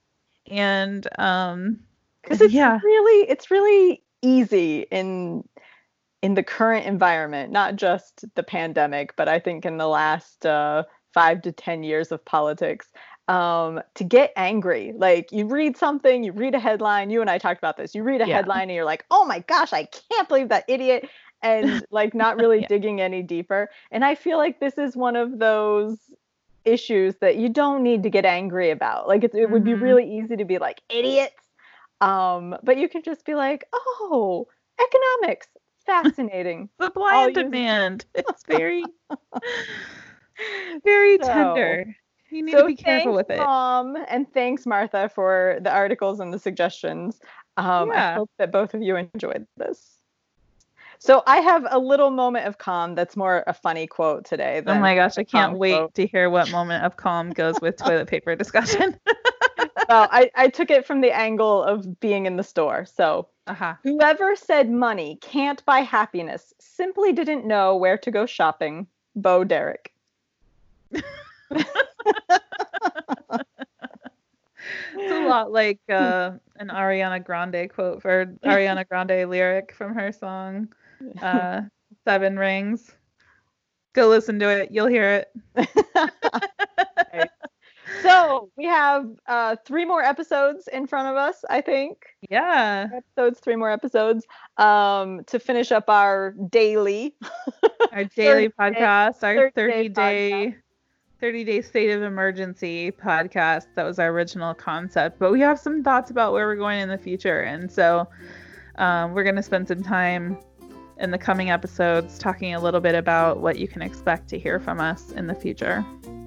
[0.47, 1.81] And um
[2.23, 2.79] because it's yeah.
[2.83, 5.47] really it's really easy in
[6.23, 10.83] in the current environment not just the pandemic but i think in the last uh,
[11.13, 12.89] five to ten years of politics
[13.29, 17.39] um, to get angry like you read something you read a headline you and i
[17.39, 18.37] talked about this you read a Yeah.
[18.37, 21.09] headline and you're like oh my gosh i can't believe that idiot
[21.43, 22.67] and like not really Yeah.
[22.69, 25.99] digging any deeper and i feel like this is one of those
[26.67, 29.81] issues that you don't need to get angry about like it, it would be Mhm.
[29.83, 31.35] really easy to be like idiots
[32.01, 34.47] um, but you can just be like, oh,
[34.79, 35.47] economics,
[35.87, 36.69] fascinating.
[36.79, 38.05] supply and demand.
[38.15, 38.85] It's very
[40.85, 41.97] very So- tender.
[42.35, 43.39] You need so to be careful with it.
[43.39, 47.21] Mom, and thanks, Martha, for the articles and the suggestions.
[47.57, 49.99] Um, I hope that both of you enjoyed this.
[50.99, 54.61] So I have a little moment of calm that's more a funny quote today.
[54.67, 55.95] Oh my gosh, I can't wait quote.
[55.95, 58.99] to hear what moment of calm goes with toilet paper discussion.
[59.89, 62.85] well, I, I took it from the angle of being in the store.
[62.85, 63.75] So uh-huh.
[63.85, 68.87] Whoever said money can't buy happiness simply didn't know where to go shopping.
[69.15, 69.93] Bo Derek.
[74.97, 80.13] It's a lot like uh, an Ariana Grande quote for Ariana Grande lyric from her
[80.13, 80.69] song
[81.21, 81.63] uh,
[82.05, 82.93] Seven Rings.
[83.95, 84.71] Go listen to it.
[84.73, 85.25] You'll hear
[85.57, 85.69] it.
[88.03, 91.99] so we have uh, three more episodes in front of us, I think.
[92.31, 92.89] Yeah.
[92.95, 94.25] Episodes, three more episodes
[94.57, 97.15] um, to finish up our daily.
[97.93, 100.57] Our daily 30 day- podcast, our 30 30 day day
[101.21, 103.67] 30 day state of emergency podcast.
[103.77, 105.19] That was our original concept.
[105.19, 107.41] But we have some thoughts about where we're going in the future.
[107.41, 108.09] And so
[108.77, 110.39] um, we're going to spend some time
[110.99, 114.61] in the coming episodes talking a little bit about what you can expect to hear
[114.61, 115.85] from us in the future.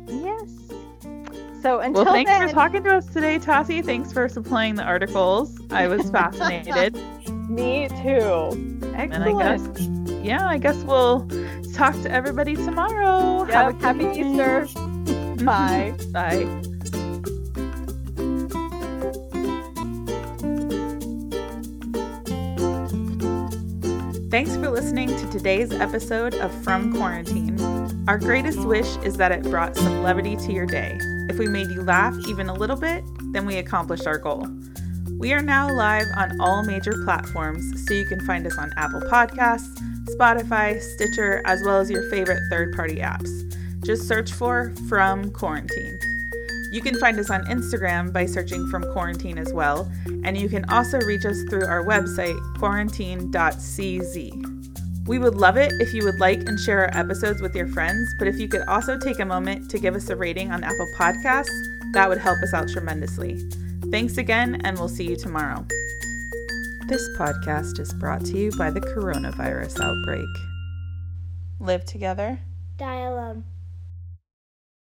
[0.08, 0.50] Yes.
[1.62, 3.84] So until Well, thanks then, for talking to us today, Tassie.
[3.84, 5.60] Thanks for supplying the articles.
[5.72, 6.96] I was fascinated.
[7.50, 8.84] me too.
[8.96, 10.07] and I guess, Excellent.
[10.28, 11.26] Yeah, I guess we'll
[11.74, 13.46] talk to everybody tomorrow.
[13.46, 14.68] Yep, Have a happy Easter.
[15.46, 15.94] Bye.
[16.12, 16.46] Bye.
[24.30, 27.58] Thanks for listening to today's episode of From Quarantine.
[28.10, 30.98] Our greatest wish is that it brought some levity to your day.
[31.30, 34.46] If we made you laugh even a little bit, then we accomplished our goal.
[35.18, 39.02] We are now live on all major platforms, so you can find us on Apple
[39.02, 43.30] Podcasts, Spotify, Stitcher, as well as your favorite third party apps.
[43.86, 45.98] Just search for From Quarantine.
[46.72, 49.90] You can find us on Instagram by searching From Quarantine as well,
[50.26, 55.08] and you can also reach us through our website, quarantine.cz.
[55.08, 58.14] We would love it if you would like and share our episodes with your friends,
[58.20, 60.92] but if you could also take a moment to give us a rating on Apple
[60.98, 61.48] Podcasts,
[61.94, 63.40] that would help us out tremendously.
[63.90, 65.66] Thanks again, and we'll see you tomorrow.
[66.88, 70.30] This podcast is brought to you by the coronavirus outbreak.
[71.60, 72.40] Live together,
[72.78, 73.44] die alone.